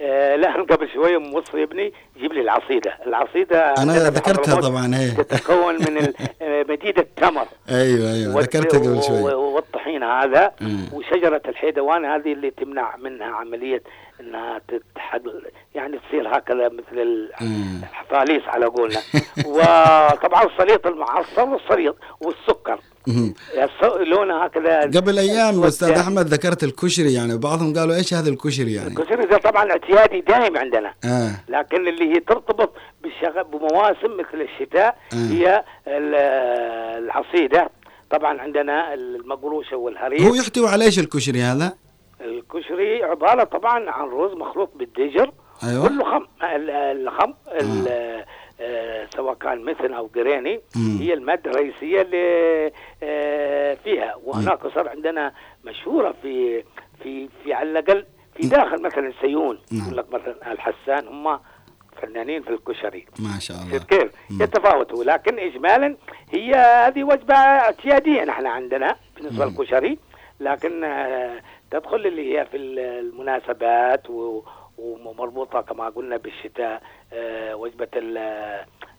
آه 0.00 0.36
لا 0.36 0.50
قبل 0.70 0.88
شوية 0.94 1.18
موصي 1.18 1.62
ابني 1.62 1.92
يجيب 2.16 2.32
لي 2.32 2.40
العصيدة، 2.40 2.98
العصيدة 3.06 3.58
أنا 3.78 3.92
ذكرتها 4.10 4.60
طبعا 4.60 4.94
هي 4.94 5.10
تتكون 5.10 5.74
من 5.74 6.12
آه، 6.42 6.62
مديد 6.68 6.98
التمر 6.98 7.46
أيوه 7.70 8.12
أيوه 8.12 8.40
ذكرتها 8.40 8.78
قبل 8.80 8.88
و- 8.98 9.00
شوي 9.00 9.34
و- 9.34 9.54
والطحين 9.54 10.02
هذا 10.02 10.52
مم. 10.60 10.86
وشجرة 10.92 11.42
الحيدوان 11.48 12.04
هذه 12.04 12.32
اللي 12.32 12.50
تمنع 12.50 12.96
منها 12.96 13.26
عملية 13.26 13.82
إنها 14.20 14.60
تتحد 14.68 15.22
يعني 15.74 15.98
تصير 16.08 16.36
هكذا 16.36 16.68
مثل. 16.68 17.28
الحفاليس 17.82 18.42
على 18.46 18.66
قولنا 18.66 19.00
وطبعا 19.46 20.44
السليط 20.44 20.86
المعصر 20.86 21.44
والسليط 21.48 21.96
والسكر 22.20 22.78
لونه 24.00 24.44
هكذا. 24.44 24.80
قبل 24.80 25.18
أيام 25.18 25.64
أستاذ 25.64 25.88
يعني. 25.88 26.00
أحمد 26.00 26.26
ذكرت 26.26 26.64
الكشري 26.64 27.12
يعني 27.14 27.38
بعضهم 27.38 27.74
قالوا 27.78 27.94
إيش 27.94 28.14
هذا 28.14 28.28
الكشري 28.30 28.72
يعني؟ 28.74 28.88
الكشري 28.88 29.26
ده 29.26 29.36
طبعا 29.36 29.70
اعتيادي 29.70 30.20
دائم 30.20 30.56
عندنا. 30.56 30.94
آه. 31.04 31.30
لكن 31.48 31.88
اللي 31.88 32.14
هي 32.14 32.20
ترتبط 32.20 32.72
بالشغ... 33.02 33.42
بمواسم 33.42 34.16
مثل 34.18 34.40
الشتاء 34.40 34.96
آه. 35.12 35.16
هي 35.16 35.64
ال- 35.88 36.14
العصيدة. 37.04 37.70
طبعا 38.10 38.40
عندنا 38.40 38.94
المقروشة 38.94 39.76
والهريس. 39.76 40.22
هو 40.22 40.34
يحتوي 40.34 40.68
على 40.68 40.84
إيش 40.84 40.98
الكشري 40.98 41.42
هذا؟ 41.42 41.72
الكشري 42.20 43.02
عبارة 43.02 43.44
طبعا 43.44 43.90
عن 43.90 44.08
رز 44.08 44.32
مخلوط 44.32 44.70
بالدجر 44.76 45.32
أيوه. 45.64 45.88
كله 45.88 46.04
خم 46.04 46.26
ال- 46.42 46.70
الخم 46.70 47.34
ال- 47.60 47.88
آه، 47.88 48.24
سواء 49.16 49.34
كان 49.34 49.62
مثل 49.64 49.92
أو 49.92 50.06
قريني 50.14 50.60
مم. 50.76 50.98
هي 51.00 51.12
المادة 51.14 51.50
الرئيسية 51.50 52.00
اللي 52.02 52.72
آه، 53.02 53.74
فيها. 53.74 54.14
وهناك 54.24 54.66
صار 54.66 54.88
عندنا 54.88 55.32
مشهورة 55.64 56.14
في 56.22 56.64
في 57.02 57.28
في 57.44 57.52
على 57.54 57.70
الأقل 57.70 58.04
في 58.36 58.48
داخل 58.48 58.82
مثلا 58.82 59.12
سيون. 59.20 59.58
نعم. 59.72 59.82
يقول 59.84 59.96
لك 59.96 60.12
مثلا 60.14 60.52
الحسان 60.52 61.08
هم 61.08 61.40
فنانين 62.02 62.42
في 62.42 62.50
الكشري. 62.50 63.06
ما 63.18 63.38
شاء 63.40 63.56
الله. 63.56 63.78
كيف؟ 63.78 64.12
يتفاوتوا. 64.40 65.04
لكن 65.04 65.38
اجمالا 65.38 65.96
هي 66.30 66.54
هذه 66.54 67.04
وجبة 67.04 67.34
اعتيادية 67.34 68.24
نحن 68.24 68.46
عندنا 68.46 68.96
بالنسبة. 69.16 69.44
للكشري. 69.44 69.98
لكن 70.40 70.84
آه، 70.84 71.40
تدخل 71.70 71.96
اللي 72.06 72.38
هي 72.38 72.46
في 72.46 72.56
ال- 72.56 72.78
المناسبات 72.78 74.10
و- 74.10 74.42
ومربوطة 74.78 75.60
كما 75.60 75.88
قلنا 75.88 76.16
بالشتاء 76.16 76.82
آه، 77.12 77.56
وجبة 77.56 77.88
ال- 77.96 78.18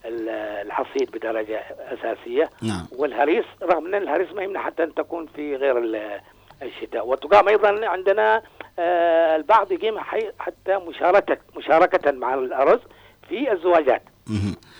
ال- 0.05 0.29
الحصيد 0.65 1.11
بدرجة 1.11 1.59
أساسية. 1.79 2.49
نعم. 2.61 2.87
والهريس 2.97 3.45
رغم 3.63 3.85
أن 3.85 3.95
الهريس 3.95 4.33
ما 4.33 4.43
يمنع 4.43 4.61
حتى 4.63 4.83
أن 4.83 4.93
تكون 4.93 5.25
في 5.35 5.55
غير 5.55 5.77
ال- 5.77 6.21
الشتاء. 6.61 7.07
وتقام 7.07 7.47
أيضا 7.47 7.87
عندنا 7.87 8.41
آه، 8.79 9.35
البعض 9.35 9.71
يقيم 9.71 9.99
حتى 10.39 10.77
مشاركة 10.77 11.37
مشاركة 11.55 12.11
مع 12.11 12.33
الأرز 12.33 12.79
في 13.29 13.51
الزواجات. 13.51 14.01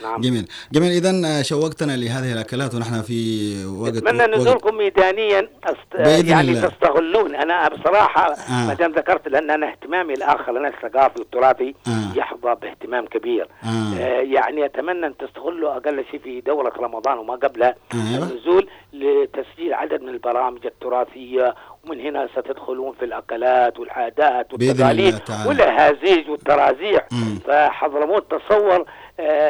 نعم 0.03 0.21
جميل 0.21 0.47
جميل 0.71 0.91
إذا 0.91 1.41
شوقتنا 1.41 1.91
لهذه 1.91 2.33
الأكلات 2.33 2.75
ونحن 2.75 3.01
في 3.01 3.65
وقت 3.65 3.95
أتمنى 3.95 4.19
وقت 4.19 4.29
نزولكم 4.29 4.77
ميدانيا 4.77 5.49
أست... 5.63 6.27
يعني 6.27 6.51
الله. 6.51 6.67
تستغلون 6.67 7.35
أنا 7.35 7.69
بصراحة 7.69 8.33
آه. 8.33 8.67
ما 8.67 8.73
دام 8.73 8.91
ذكرت 8.91 9.27
لأن 9.27 9.49
أنا 9.49 9.69
اهتمامي 9.69 10.13
الآخر 10.13 10.57
أنا 10.57 10.67
الثقافي 10.67 11.19
والتراثي 11.19 11.75
آه. 11.87 12.17
يحظى 12.17 12.55
باهتمام 12.61 13.05
كبير 13.05 13.47
آه. 13.63 13.67
آه 13.67 14.21
يعني 14.21 14.65
أتمنى 14.65 15.05
أن 15.07 15.17
تستغلوا 15.17 15.71
أقل 15.77 16.05
شيء 16.11 16.19
في 16.19 16.41
دورة 16.41 16.73
رمضان 16.77 17.17
وما 17.17 17.33
قبلها 17.35 17.75
أيوة. 17.93 18.29
النزول 18.31 18.69
لتسجيل 18.93 19.73
عدد 19.73 20.01
من 20.01 20.09
البرامج 20.09 20.65
التراثية 20.65 21.55
ومن 21.85 21.99
هنا 21.99 22.27
ستدخلون 22.35 22.93
في 22.99 23.05
الأكلات 23.05 23.79
والعادات 23.79 24.53
والتقاليد. 24.53 25.19
والأهازيج 25.47 26.29
والترازيع. 26.29 27.01
فحضرموت 27.47 28.31
تصور 28.31 28.75
آه، 28.81 28.85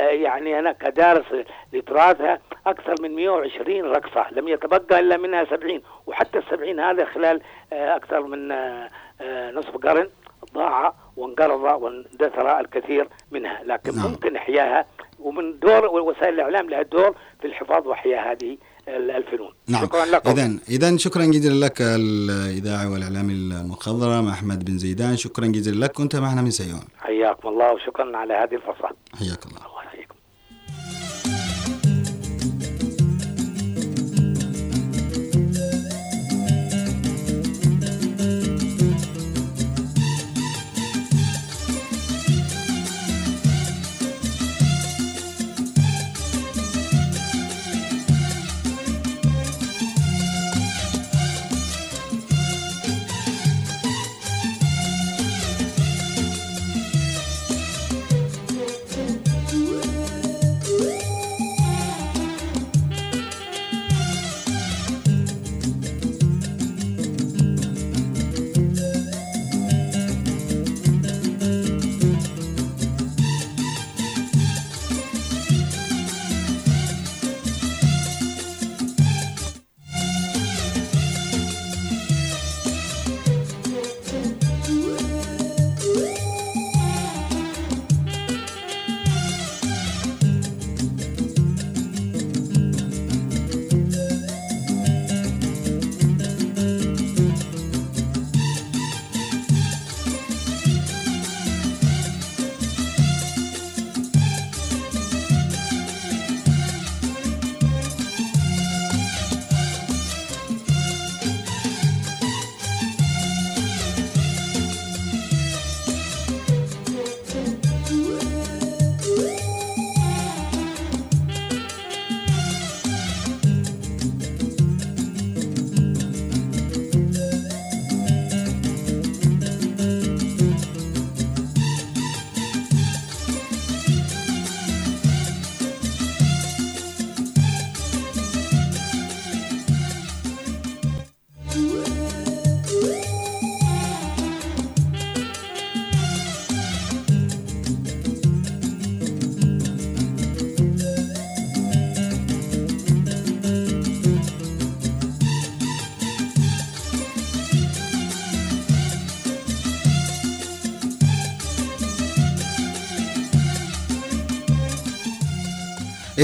يعني 0.09 0.59
أنا 0.59 0.71
كدارس 0.71 1.45
لتراثها 1.73 2.39
أكثر 2.67 2.95
من 3.01 3.15
120 3.15 3.81
رقصة 3.81 4.25
لم 4.31 4.47
يتبقى 4.47 4.99
إلا 4.99 5.17
منها 5.17 5.45
70 5.45 5.81
وحتى 6.07 6.37
ال 6.37 6.43
70 6.49 6.79
هذا 6.79 7.05
خلال 7.05 7.41
آه، 7.73 7.95
أكثر 7.95 8.21
من 8.21 8.51
آه، 8.51 8.89
آه، 9.21 9.51
نصف 9.51 9.77
قرن 9.77 10.09
ضاع 10.53 10.93
وانقرض 11.17 11.81
واندثر 11.81 12.59
الكثير 12.59 13.07
منها 13.31 13.63
لكن 13.63 13.95
نعم. 13.95 14.11
ممكن 14.11 14.35
إحياها 14.35 14.85
ومن 15.19 15.59
دور 15.59 15.85
وسائل 15.85 16.33
الإعلام 16.33 16.69
لها 16.69 16.81
دور 16.81 17.15
في 17.41 17.47
الحفاظ 17.47 17.87
وإحياء 17.87 18.31
هذه 18.31 18.57
الفنون 18.87 19.51
نعم. 19.67 19.85
شكرا 19.85 20.05
لكم. 20.05 20.29
اذا 20.29 20.57
اذا 20.69 20.97
شكرا 20.97 21.25
جزيلا 21.25 21.65
لك 21.65 21.81
الاذاعي 21.81 22.87
والاعلامي 22.87 23.33
المخضرم 23.33 24.27
أحمد 24.27 24.65
بن 24.65 24.77
زيدان. 24.77 25.17
شكرا 25.17 25.47
جزيلا 25.47 25.85
لك. 25.85 25.91
كنت 25.91 26.15
معنا 26.15 26.41
من 26.41 26.51
سيون. 26.51 26.83
حياكم 26.99 27.47
الله 27.47 27.73
وشكرا 27.73 28.17
على 28.17 28.33
هذه 28.33 28.55
الفرصة. 28.55 28.89
حياك 29.19 29.45
الله. 29.45 29.57
الله 29.57 29.83
يحييكم. 29.85 30.15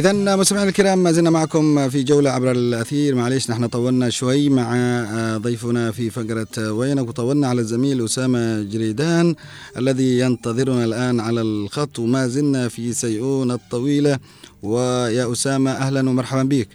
إذا 0.01 0.35
مستمعينا 0.35 0.69
الكرام 0.69 1.03
ما 1.03 1.11
زلنا 1.11 1.29
معكم 1.29 1.89
في 1.89 2.03
جولة 2.03 2.29
عبر 2.29 2.51
الأثير. 2.51 3.15
معليش 3.15 3.49
نحن 3.51 3.67
طولنا 3.67 4.09
شوي 4.09 4.49
مع 4.49 4.75
آه، 4.75 5.37
ضيفنا 5.37 5.91
في 5.91 6.09
فقرة 6.09 6.71
وينك 6.71 7.07
وطولنا 7.07 7.47
على 7.47 7.61
الزميل 7.61 8.05
أسامة 8.05 8.61
جريدان 8.63 9.35
الذي 9.77 10.19
ينتظرنا 10.19 10.85
الآن 10.85 11.19
على 11.19 11.41
الخط 11.41 11.99
وما 11.99 12.27
زلنا 12.27 12.67
في 12.67 12.93
سيئون 12.93 13.51
الطويلة. 13.51 14.19
ويا 14.63 15.31
أسامة 15.31 15.71
أهلا 15.71 16.09
ومرحبا 16.09 16.43
بك. 16.43 16.67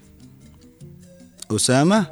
أسامة؟ 1.51 2.07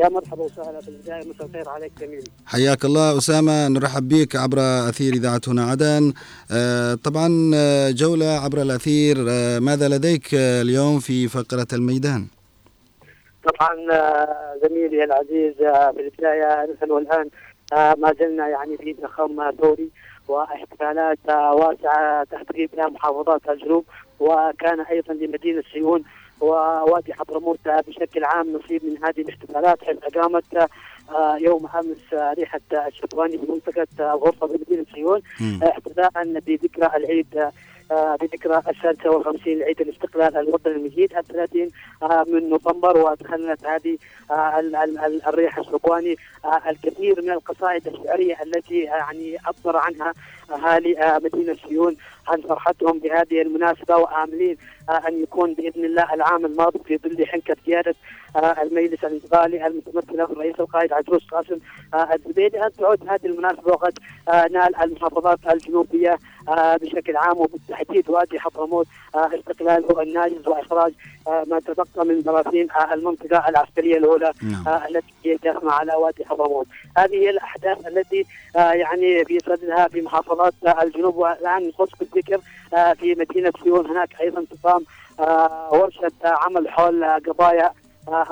يا 0.00 0.08
مرحبا 0.08 0.42
وسهلا 0.42 0.80
في 0.80 0.88
البداية 0.88 1.20
مساء 1.30 1.46
الخير 1.46 1.68
عليك 1.68 1.92
جميل. 2.00 2.24
حياك 2.46 2.84
الله 2.84 3.18
أسامة 3.18 3.68
نرحب 3.68 4.08
بك 4.08 4.36
عبر 4.36 4.58
أثير 4.88 5.12
إذاعة 5.12 5.40
هنا 5.48 5.64
عدن. 5.64 6.12
آه، 6.52 6.94
طبعا 6.94 7.50
آه، 7.54 7.90
جولة 7.90 8.26
عبر 8.26 8.62
الأثير 8.62 9.16
آه، 9.28 9.58
ماذا 9.58 9.88
لديك 9.88 10.28
اليوم 10.34 10.98
في 11.00 11.28
فقرة 11.28 11.66
الميدان؟ 11.72 12.26
طبعا 13.48 13.76
زميلي 14.64 15.04
العزيز 15.04 15.54
في 15.56 16.00
البدايه 16.00 16.72
نحن 16.74 16.92
الان 16.98 17.28
آه، 17.72 17.94
ما 17.98 18.14
زلنا 18.20 18.48
يعني 18.48 18.76
في 18.76 18.96
ضخام 19.02 19.50
دوري 19.50 19.90
واحتفالات 20.28 21.18
واسعة 21.28 22.26
بها 22.48 22.86
محافظات 22.88 23.40
الجنوب 23.48 23.84
وكان 24.20 24.80
أيضا 24.80 25.14
لمدينة 25.14 25.62
سيون 25.72 26.02
ووادي 26.40 27.14
حضرموت 27.14 27.66
آه، 27.66 27.80
بشكل 27.88 28.24
عام 28.24 28.52
نصيب 28.56 28.84
من 28.84 29.04
هذه 29.04 29.20
الاحتفالات 29.20 29.84
حيث 29.84 29.96
أقامت 30.02 30.44
آه، 31.10 31.36
يوم 31.36 31.66
أمس 31.66 32.12
آه، 32.14 32.32
ريحة 32.32 32.60
الشطواني 32.72 33.36
بمنطقه 33.36 33.86
آه، 34.00 34.12
غرفة 34.14 34.46
بمدينه 34.46 34.84
سيون. 34.94 35.22
احتفاء 35.62 36.10
بذكرى 36.24 36.90
العيد 36.96 37.50
آه، 37.90 38.16
بذكرى 38.20 38.62
السادسة 38.68 39.10
والخمسين 39.10 39.58
لعيد 39.58 39.80
الاستقلال 39.80 40.36
الوطني 40.36 40.72
المجيد 40.72 41.16
الثلاثين 41.16 41.70
آه، 42.02 42.24
من 42.28 42.48
نوفمبر 42.50 42.98
ودخلت 42.98 43.66
هذه 43.66 43.98
آه، 44.30 44.60
ال- 44.60 44.76
ال- 44.76 44.98
ال- 44.98 45.26
الريح 45.26 45.58
الشطواني 45.58 46.16
آه، 46.44 46.70
الكثير 46.70 47.22
من 47.22 47.30
القصائد 47.30 47.86
الشعرية 47.86 48.36
التي 48.42 48.90
آه، 48.90 48.94
يعني 48.94 49.36
عبر 49.46 49.76
عنها 49.76 50.12
أهالي 50.50 50.98
آه، 51.02 51.18
مدينة 51.18 51.56
سيون 51.68 51.96
عن 52.28 52.40
فرحتهم 52.40 52.98
بهذه 52.98 53.42
المناسبة 53.42 53.96
وآملين 53.96 54.56
آه، 54.88 55.08
أن 55.08 55.22
يكون 55.22 55.54
بإذن 55.54 55.84
الله 55.84 56.14
العام 56.14 56.46
الماضي 56.46 56.78
في 56.86 56.98
ظل 56.98 57.26
حنكة 57.26 57.56
قيادة 57.66 57.94
آه، 58.36 58.62
المجلس 58.62 59.04
الانتقالي 59.04 59.66
المتمثلة 59.66 60.24
بالرئيس 60.24 60.60
القائد 60.60 60.92
عجوز 60.92 61.20
قاسم 61.32 61.58
آه، 61.94 62.08
الزبيدي 62.14 62.64
أن 62.64 62.72
تعود 62.72 63.08
هذه 63.08 63.26
المناسبة 63.26 63.72
وقد 63.72 63.98
نال 64.28 64.76
المحافظات 64.76 65.38
الجنوبية 65.50 66.18
بشكل 66.82 67.16
عام 67.16 67.38
وبالتحديد 67.38 68.10
وادي 68.10 68.40
حضرموت 68.40 68.86
استقلاله 69.14 70.02
الناجز 70.02 70.48
وإخراج 70.48 70.92
آه، 71.28 71.44
ما 71.48 71.60
تبقى 71.60 72.06
من 72.06 72.22
براثين 72.22 72.68
المنطقة 72.92 73.48
العسكرية 73.48 73.96
الأولى 73.96 74.32
نعم. 74.42 74.80
التي 74.88 75.12
هي 75.24 75.36
داخله 75.36 75.72
على 75.72 75.94
وادي 75.94 76.24
حضرموت. 76.24 76.66
هذه 76.96 77.14
هي 77.14 77.30
الأحداث 77.30 77.86
التي 77.86 78.24
يعني 78.54 79.24
في 79.24 79.38
صددها 79.38 79.88
في 79.88 80.00
محافظات 80.00 80.54
الجنوب 80.82 81.16
والآن 81.16 81.68
نخص 81.68 81.94
بالذكر 82.14 82.40
آه، 82.74 82.92
في 82.92 83.14
مدينة 83.14 83.52
سيون 83.62 83.86
هناك 83.86 84.20
أيضا 84.20 84.44
تقام 84.50 84.84
آه، 85.20 85.68
ورشة 85.72 86.12
عمل 86.24 86.68
حول 86.68 87.04
قضايا 87.04 87.72
آه، 88.08 88.22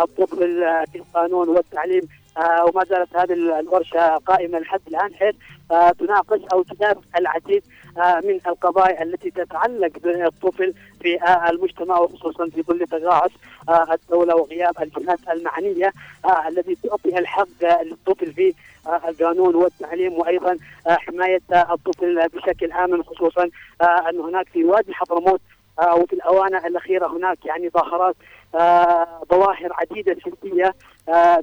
آه، 0.65 0.85
في 0.93 0.99
القانون 0.99 1.49
والتعليم. 1.49 2.09
وما 2.39 2.85
زالت 2.85 3.17
هذه 3.17 3.33
الورشة 3.61 4.17
قائمة 4.17 4.59
لحد 4.59 4.81
الآن 4.89 5.15
حيث 5.15 5.35
آه، 5.71 5.91
تناقش 5.91 6.41
أو 6.53 6.63
تدارس 6.63 7.05
العديد 7.19 7.63
آه، 7.99 8.21
من 8.25 8.41
القضايا 8.47 9.03
التي 9.03 9.31
تتعلق 9.31 9.99
بالطفل 10.03 10.75
في 11.03 11.23
آه، 11.23 11.51
المجتمع 11.51 11.99
وخصوصا 11.99 12.49
في 12.49 12.63
ظل 12.63 12.87
تقاعس 12.87 13.31
آه، 13.69 13.87
الدولة 13.95 14.37
وغياب 14.37 14.75
الجهات 14.83 15.19
المعنية 15.31 15.93
آه، 16.25 16.49
التي 16.49 16.75
تعطي 16.75 17.19
الحق 17.19 17.65
آه، 17.65 17.83
للطفل 17.83 18.33
في 18.33 18.55
آه، 18.87 19.01
القانون 19.09 19.55
والتعليم 19.55 20.13
وأيضا 20.13 20.59
آه، 20.87 20.95
حماية 20.95 21.41
آه، 21.53 21.75
الطفل 21.75 22.29
بشكل 22.29 22.73
امن 22.73 23.03
خصوصا 23.03 23.51
آه، 23.83 24.09
أن 24.11 24.21
هناك 24.21 24.49
في 24.49 24.65
وادي 24.65 24.95
حضرموت 24.95 25.41
آه، 25.83 25.95
وفي 25.95 26.13
الأوانة 26.13 26.67
الأخيرة 26.67 27.07
هناك 27.07 27.47
يعني 27.47 27.69
ظاهرات 27.69 28.17
آه، 28.55 29.23
ظواهر 29.31 29.69
عديدة 29.73 30.17
سلبيه 30.25 30.65
آه، 30.67 30.75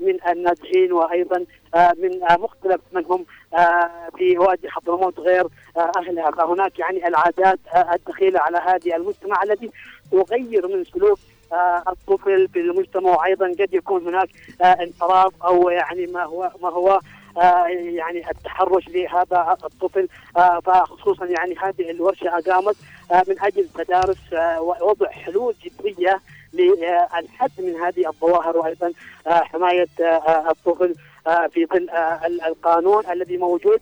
من 0.01 0.17
النازحين 0.27 0.91
وأيضا 0.93 1.45
آه، 1.75 1.93
من 1.97 2.23
آه، 2.23 2.37
مختلف 2.37 2.81
من 2.91 3.05
هم 3.05 3.25
آه، 3.53 3.89
في 4.17 4.37
وادي 4.37 4.69
حضرموت 4.69 5.19
غير 5.19 5.45
آه، 5.77 5.91
أهلها. 5.97 6.31
فهناك 6.31 6.79
يعني 6.79 7.07
العادات 7.07 7.59
آه، 7.73 7.93
الدخيلة 7.93 8.39
على 8.39 8.57
هذه 8.57 8.95
المجتمع 8.95 9.43
التي 9.43 9.71
تغير 10.11 10.67
من 10.67 10.83
سلوك 10.83 11.19
آه، 11.53 11.83
الطفل 11.87 12.47
في 12.47 12.59
المجتمع. 12.59 13.09
وأيضا 13.09 13.47
قد 13.47 13.73
يكون 13.73 14.07
هناك 14.07 14.29
آه، 14.61 14.65
انحراف 14.65 15.33
أو 15.43 15.69
يعني 15.69 16.05
ما 16.07 16.23
هو 16.23 16.51
ما 16.61 16.69
هو 16.69 16.99
آه، 17.37 17.65
يعني 17.67 18.29
التحرش 18.31 18.87
لهذا 18.89 19.57
الطفل. 19.63 20.07
آه، 20.37 20.59
فخصوصا 20.59 21.25
يعني 21.25 21.55
هذه 21.57 21.91
الورشة 21.91 22.27
أقامت 22.37 22.75
آه، 23.11 23.23
من 23.27 23.35
أجل 23.41 23.67
تدارس 23.69 24.33
آه، 24.33 24.61
ووضع 24.61 25.09
حلول 25.09 25.53
جديه 25.63 26.21
للحد 26.55 27.51
من 27.59 27.75
هذه 27.75 28.07
الظواهر 28.07 28.57
وأيضا 28.57 28.91
آه، 29.27 29.31
حماية 29.43 29.87
آه، 30.01 30.49
الطفل 30.51 30.95
آه، 31.27 31.47
في 31.47 31.65
ظل 31.65 31.89
ال- 32.25 32.41
القانون 32.45 33.03
الذي 33.11 33.37
موجود. 33.37 33.79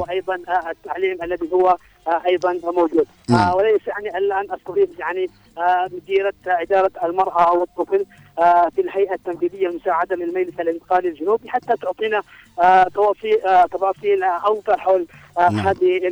وأيضا 0.00 0.34
التعليم 0.70 1.22
الذي 1.22 1.52
هو 1.52 1.76
أيضا 2.26 2.52
موجود 2.64 3.06
نعم. 3.28 3.54
وليس 3.54 3.80
يعني 3.88 4.18
الا 4.18 4.40
ان 4.40 4.52
استضيف 4.52 4.98
يعني 4.98 5.26
مديرة 5.92 6.32
إدارة 6.46 6.90
المرأة 7.04 7.52
والطفل 7.52 8.06
في 8.74 8.80
الهيئة 8.80 9.14
التنفيذية 9.14 9.66
المساعدة 9.68 10.16
للمجلس 10.16 10.60
الانتقالي 10.60 11.08
الجنوبي 11.08 11.48
حتى 11.48 11.74
تعطينا 11.82 12.22
تفاصيل 13.72 14.22
أوضح 14.24 14.76
حول 14.78 15.06
نعم. 15.38 15.58
هذه. 15.58 16.06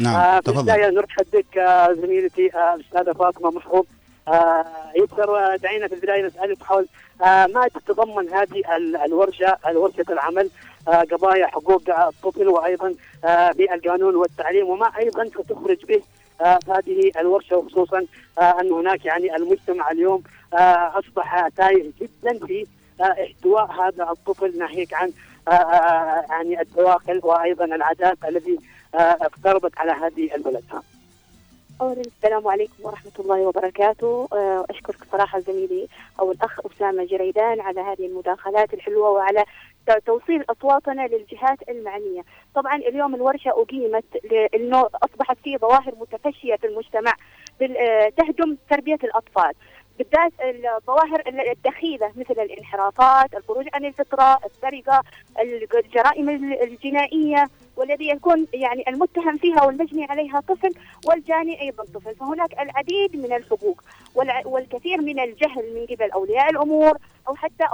نعم، 0.00 0.14
آه، 0.16 0.40
في. 0.40 0.60
البدايه 0.60 0.90
نرحب 0.90 1.26
بك 1.32 1.58
زميلتي 2.02 2.46
الاستاذه 2.74 3.12
فاطمة 3.12 3.50
محفوظ. 3.50 3.84
آه، 4.28 4.64
يسر 4.96 5.38
آه، 5.38 5.56
دعينا 5.56 5.88
في 5.88 5.94
البداية 5.94 6.26
نسالك 6.26 6.62
حول 6.62 6.86
آه، 7.22 7.46
ما 7.46 7.68
تتضمن 7.68 8.28
هذه 8.28 8.76
ال- 8.76 8.96
الورشة 8.96 9.56
الورشة 9.66 10.04
العمل 10.10 10.50
قضايا 10.86 11.46
حقوق 11.46 11.82
الطفل 11.90 12.48
وأيضا 12.48 12.94
بالقانون 13.54 14.16
والتعليم 14.16 14.68
وما 14.68 14.92
أيضا 14.98 15.24
ستخرج 15.28 15.84
به 15.86 16.02
هذه 16.68 17.10
الورشة 17.20 17.56
وخصوصا 17.56 18.04
أن 18.38 18.72
هناك 18.72 19.04
يعني 19.04 19.36
المجتمع 19.36 19.90
اليوم 19.90 20.22
أصبح 20.98 21.48
تايه 21.48 21.90
جدا 22.00 22.46
في 22.46 22.66
احتواء 23.00 23.70
هذا 23.72 24.10
الطفل 24.10 24.58
ناهيك 24.58 24.94
عن 24.94 25.12
يعني 26.30 26.60
الدواخل 26.60 27.20
وأيضا 27.22 27.64
العادات 27.64 28.18
التي 28.28 28.58
اقتربت 28.94 29.78
على 29.78 29.92
هذه 29.92 30.34
البلد. 30.34 30.64
أولا 31.80 32.00
السلام 32.00 32.48
عليكم 32.48 32.74
ورحمة 32.82 33.12
الله 33.18 33.40
وبركاته. 33.40 34.28
آه، 34.32 34.64
أشكرك 34.70 34.96
صراحة 35.12 35.40
زميلي 35.40 35.88
أو 36.20 36.32
الأخ 36.32 36.60
أسامة 36.66 37.04
جريدان 37.04 37.60
على 37.60 37.80
هذه 37.80 38.06
المداخلات 38.06 38.74
الحلوة 38.74 39.10
وعلى 39.10 39.44
توصيل 40.06 40.44
أصواتنا 40.50 41.06
للجهات 41.06 41.58
المعنية. 41.68 42.22
طبعا 42.54 42.76
اليوم 42.76 43.14
الورشة 43.14 43.50
أقيمت 43.50 44.04
لأنه 44.30 44.88
أصبحت 45.02 45.36
في 45.44 45.58
ظواهر 45.58 45.94
متفشية 46.00 46.56
في 46.56 46.66
المجتمع 46.66 47.12
آه، 47.62 48.08
تهدم 48.08 48.56
تربية 48.70 48.98
الأطفال. 49.04 49.52
بالذات 49.98 50.32
الظواهر 50.78 51.22
الدخيلة 51.52 52.12
مثل 52.16 52.40
الانحرافات 52.40 53.34
الخروج 53.34 53.66
عن 53.74 53.84
الفطرة 53.84 54.38
السرقة 54.46 55.02
الجرائم 55.74 56.28
الجنائية. 56.62 57.48
والذي 57.76 58.08
يكون 58.08 58.46
يعني 58.54 58.84
المتهم 58.88 59.36
فيها 59.38 59.64
والمجني 59.64 60.04
عليها 60.04 60.40
طفل 60.40 60.74
والجاني 61.06 61.60
أيضا 61.60 61.84
طفل، 61.84 62.14
فهناك 62.14 62.60
العديد 62.60 63.16
من 63.16 63.32
الحقوق 63.32 63.82
والكثير 64.44 65.00
من 65.00 65.20
الجهل 65.20 65.74
من 65.74 65.86
قبل 65.86 66.10
أولياء 66.10 66.50
الأمور 66.50 66.98
أو 67.28 67.34
حتى. 67.34 67.64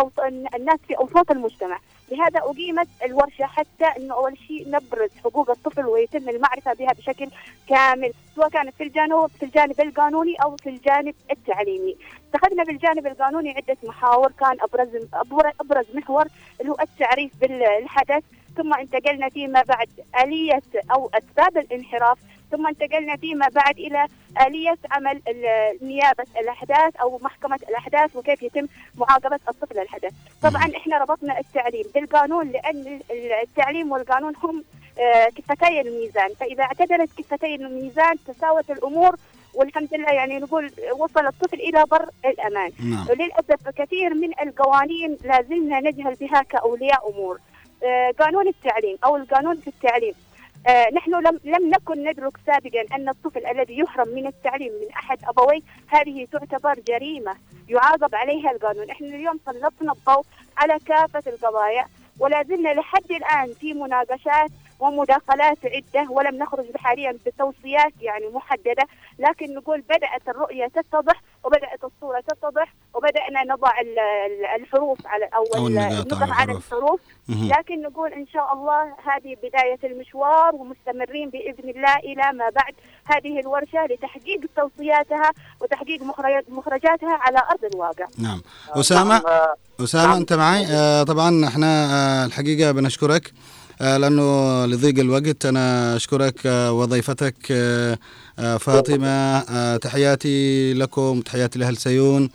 الناس 0.55 0.79
في 0.89 0.95
أوساط 0.95 1.31
المجتمع، 1.31 1.79
لهذا 2.11 2.39
أقيمت 2.39 2.89
الورشة 3.05 3.45
حتى 3.45 3.85
إنه 3.85 4.15
أول 4.15 4.39
شيء 4.39 4.71
نبرز 4.71 5.11
حقوق 5.25 5.51
الطفل 5.51 5.87
ويتم 5.87 6.29
المعرفة 6.29 6.73
بها 6.73 6.93
بشكل 6.93 7.29
كامل، 7.69 8.13
سواء 8.37 8.49
كانت 8.49 8.75
في 8.75 8.83
الجانب 8.83 9.27
في 9.27 9.43
الجانب 9.43 9.81
القانوني 9.81 10.35
أو 10.35 10.57
في 10.57 10.69
الجانب 10.69 11.15
التعليمي. 11.31 11.97
اتخذنا 12.35 12.65
بالجانب 12.65 13.07
القانوني 13.07 13.51
عدة 13.51 13.77
محاور 13.83 14.33
كان 14.33 14.57
ابرز, 14.61 14.89
أبرز 15.61 15.87
محور 15.95 16.27
اللي 16.61 16.73
هو 16.73 16.77
التعريف 16.81 17.33
بالحدث 17.41 18.23
ثم 18.59 18.75
انتقلنا 18.75 19.29
فيما 19.29 19.63
بعد 19.63 19.89
آلية 20.23 20.63
أو 20.93 21.11
أسباب 21.15 21.59
الانحراف 21.59 22.19
ثم 22.51 22.67
انتقلنا 22.67 23.17
فيما 23.17 23.49
بعد 23.49 23.79
إلى 23.79 24.07
آلية 24.47 24.77
عمل 24.91 25.21
نيابة 25.83 26.25
الأحداث 26.41 26.97
أو 26.97 27.19
محكمة 27.23 27.59
الأحداث 27.69 28.17
وكيف 28.17 28.43
يتم 28.43 28.67
معاقبة 28.97 29.39
الطفل 29.49 29.79
الحدث. 29.79 30.13
طبعا 30.43 30.63
إحنا 30.77 30.99
ربطنا 30.99 31.39
التعليم 31.39 31.85
بالقانون 31.95 32.49
لأن 32.49 33.01
ال- 33.11 33.33
التعليم 33.43 33.93
والقانون 33.93 34.33
هم 34.43 34.65
آه، 35.01 35.25
كفتي 35.29 35.81
الميزان. 35.81 36.29
فإذا 36.41 36.63
اعتدلت 36.63 37.11
كفتي 37.19 37.55
الميزان 37.55 38.17
تساوت 38.27 38.71
الأمور 38.71 39.17
والحمد 39.55 39.95
لله 39.95 40.11
يعني 40.13 40.39
نقول 40.39 40.71
وصل 40.99 41.27
الطفل 41.27 41.57
إلى 41.61 41.85
بر 41.91 42.09
الأمان. 42.25 42.71
نعم. 42.91 43.07
وللأسف 43.11 43.69
كثير 43.69 44.15
من 44.15 44.31
القوانين 44.43 45.17
لازلنا 45.25 45.81
نجهل 45.81 46.15
بها 46.15 46.43
كأولياء 46.43 47.11
أمور. 47.11 47.39
قانون 48.19 48.49
التعليم 48.49 48.97
أو 49.05 49.17
القانون 49.17 49.57
في 49.57 49.69
التعليم. 49.69 50.15
آه، 50.67 50.87
نحن 50.95 51.11
لم 51.11 51.41
لم 51.45 51.71
نكن 51.71 52.05
ندرك 52.09 52.33
سابقا 52.47 52.97
أن 52.97 53.09
الطفل 53.09 53.47
الذي 53.47 53.79
يحرم 53.79 54.09
من 54.09 54.27
التعليم 54.27 54.73
من 54.73 54.91
أحد 54.93 55.19
أبويه 55.25 55.61
هذه 55.89 56.27
تعتبر 56.33 56.75
جريمة 56.89 57.37
يعاقب 57.69 58.15
عليها 58.15 58.51
القانون، 58.51 58.91
إحنا 58.91 59.07
اليوم 59.07 59.41
سلطنا 59.47 59.93
الضوء 59.93 60.25
على 60.59 60.79
كافة 60.87 61.23
القضايا 61.27 61.87
ولا 62.21 62.43
زلنا 62.43 62.69
لحد 62.69 63.11
الآن 63.11 63.55
في 63.61 63.75
مناقشات 63.75 64.51
ومداخلات 64.81 65.59
عدة 65.65 66.11
ولم 66.11 66.35
نخرج 66.39 66.65
حاليا 66.77 67.17
بتوصيات 67.27 67.93
يعني 68.01 68.27
محددة، 68.35 68.85
لكن 69.19 69.55
نقول 69.55 69.81
بدأت 69.81 70.29
الرؤية 70.29 70.67
تتضح 70.67 71.23
وبدأت 71.45 71.85
الصورة 71.85 72.21
تتضح 72.21 72.75
وبدأنا 72.95 73.45
نضع 73.55 73.81
ال- 73.81 73.99
ال- 73.99 74.61
الحروف 74.63 75.07
على 75.07 75.25
أو 75.25 75.45
أو 75.61 75.67
النقاط 75.67 76.31
على 76.31 76.53
الحروف. 76.53 77.01
لكن 77.29 77.83
نقول 77.83 78.13
إن 78.13 78.27
شاء 78.27 78.53
الله 78.53 78.83
هذه 79.05 79.37
بداية 79.43 79.79
المشوار 79.85 80.55
ومستمرين 80.55 81.31
بإذن 81.31 81.69
الله 81.71 81.97
إلى 81.97 82.33
ما 82.39 82.51
بعد 82.51 82.75
هذه 83.05 83.41
الورشة 83.41 83.87
لتحقيق 83.91 84.41
توصياتها 84.57 85.31
وتحقيق 85.61 86.03
مخرج- 86.03 86.45
مخرجاتها 86.49 87.13
على 87.21 87.39
أرض 87.51 87.65
الواقع. 87.75 88.07
نعم 88.19 88.43
أسامة 88.71 89.17
آه، 89.17 89.55
أسامة 89.81 90.07
نعم. 90.07 90.17
أنت 90.17 90.33
معي 90.33 90.67
آه 90.67 91.03
طبعا 91.03 91.47
إحنا 91.49 91.67
آه 91.93 92.27
الحقيقة 92.27 92.73
بنشكرك 92.73 93.29
آه 93.29 93.58
لأنه 93.81 94.67
لضيق 94.67 94.99
الوقت 94.99 95.47
أنا 95.47 95.97
أشكرك 95.97 96.47
آه 96.47 96.73
وضيفتك 96.73 97.35
آه 97.51 97.99
آه 98.39 98.57
فاطمة 98.57 99.77
تحياتي 99.77 100.73
لكم 100.75 101.21
تحياتي 101.21 101.59
لأهل 101.59 101.77
سيون. 101.77 102.31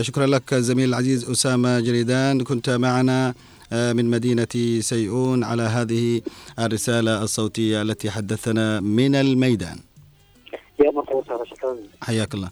شكرا 0.00 0.26
لك 0.26 0.52
الزميل 0.52 0.88
العزيز 0.88 1.30
أسامة 1.30 1.80
جريدان 1.80 2.42
كنت 2.42 2.70
معنا 2.70 3.34
من 3.72 4.10
مدينة 4.10 4.80
سيئون 4.80 5.44
على 5.44 5.62
هذه 5.62 6.20
الرسالة 6.58 7.22
الصوتية 7.22 7.82
التي 7.82 8.10
حدثنا 8.10 8.80
من 8.80 9.14
الميدان. 9.14 9.78
حياك 12.02 12.34
الله. 12.34 12.48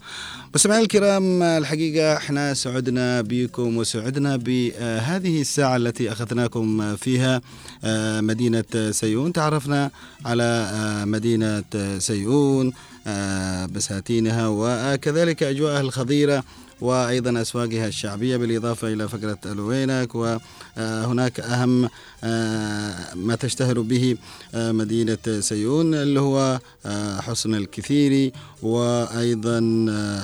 مستمعينا 0.54 0.82
الكرام 0.82 1.42
الحقيقة 1.42 2.16
إحنا 2.16 2.54
سعدنا 2.54 3.20
بكم 3.20 3.76
وسعدنا 3.76 4.36
بهذه 4.36 5.40
الساعة 5.40 5.76
التي 5.76 6.12
أخذناكم 6.12 6.96
فيها 6.96 7.40
آه، 7.84 8.20
مدينة 8.20 8.90
سيئون 8.90 9.32
تعرفنا 9.32 9.90
على 10.24 10.42
آه، 10.42 11.04
مدينة 11.04 11.64
سيئون 11.98 12.72
آه، 13.06 13.66
بساتينها 13.66 14.48
وكذلك 14.48 15.42
أجواءها 15.42 15.80
الخضيرة. 15.80 16.44
وأيضا 16.80 17.40
أسواقها 17.40 17.88
الشعبية 17.88 18.36
بالإضافة 18.36 18.88
إلى 18.88 19.08
فقرة 19.08 19.38
ألوينك 19.46 20.14
وهناك 20.14 21.40
أهم 21.40 21.88
آه، 22.24 23.14
ما 23.14 23.34
تشتهر 23.34 23.80
به 23.80 24.16
آه، 24.54 24.72
مدينة 24.72 25.40
سيئون 25.40 25.94
اللي 25.94 26.20
هو 26.20 26.60
آه، 26.86 27.20
حصن 27.20 27.54
الكثيري 27.54 28.32
وأيضا 28.62 29.60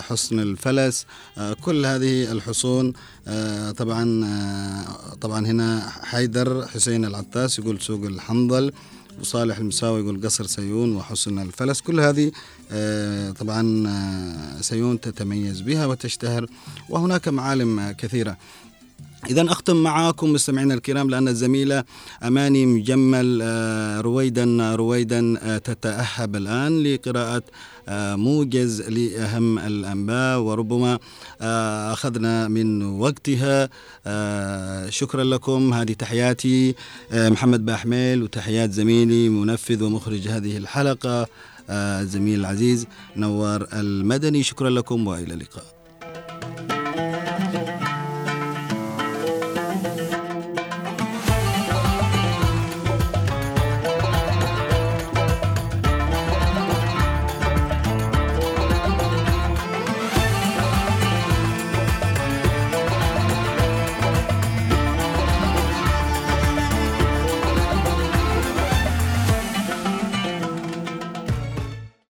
حصن 0.08 0.40
الفلس. 0.40 1.06
كل 1.60 1.86
هذه 1.86 2.32
الحصون 2.32 2.92
طبعا 3.78 4.06
طبعا 5.20 5.46
هنا 5.46 5.92
حيدر 6.02 6.66
حسين 6.66 7.04
العطاس 7.04 7.58
يقول 7.58 7.80
سوق 7.80 8.04
الحنظل 8.04 8.72
وصالح 9.20 9.58
المساوي 9.58 10.00
يقول 10.00 10.26
قصر 10.26 10.46
سيون 10.46 10.96
وحصن 10.96 11.38
الفلس. 11.38 11.80
كل 11.80 12.00
هذه 12.00 12.32
طبعا 13.38 13.88
آه، 13.88 14.60
سيون 14.60 15.00
تتميز 15.00 15.60
بها 15.60 15.86
وتشتهر 15.86 16.46
وهناك 16.88 17.28
معالم 17.28 17.80
آه، 17.80 17.92
كثيرة. 17.92 18.36
إذا 19.30 19.42
أختم 19.52 19.76
معاكم 19.76 20.32
مستمعينا 20.32 20.74
الكرام 20.74 21.10
لأن 21.10 21.28
الزميلة 21.28 21.84
أماني 22.22 22.66
مجمل 22.66 23.40
آه، 23.42 24.00
رويدا 24.00 24.74
رويدا 24.74 25.38
آه، 25.42 25.58
تتأهب 25.58 26.36
الآن 26.36 26.82
لقراءة 26.82 27.42
آه، 27.88 28.16
موجز 28.16 28.82
لأهم 28.82 29.58
الأنباء 29.58 30.38
وربما 30.40 30.98
آه، 31.40 31.92
أخذنا 31.92 32.48
من 32.48 32.82
وقتها. 32.82 33.68
آه، 34.06 34.90
شكرا 34.90 35.24
لكم. 35.24 35.72
هذه 35.74 35.92
تحياتي 35.92 36.74
آه، 37.12 37.28
محمد 37.28 37.64
باحميل 37.64 38.22
وتحيات 38.22 38.72
زميلي 38.72 39.28
منفذ 39.28 39.82
ومخرج 39.84 40.28
هذه 40.28 40.56
الحلقة 40.56 41.22
آه، 41.22 41.26
الزميل 41.70 42.40
العزيز 42.40 42.86
نوار 43.16 43.68
المدني. 43.72 44.42
شكرا 44.42 44.70
لكم 44.70 45.06
وإلى 45.06 45.34
اللقاء. 45.34 45.75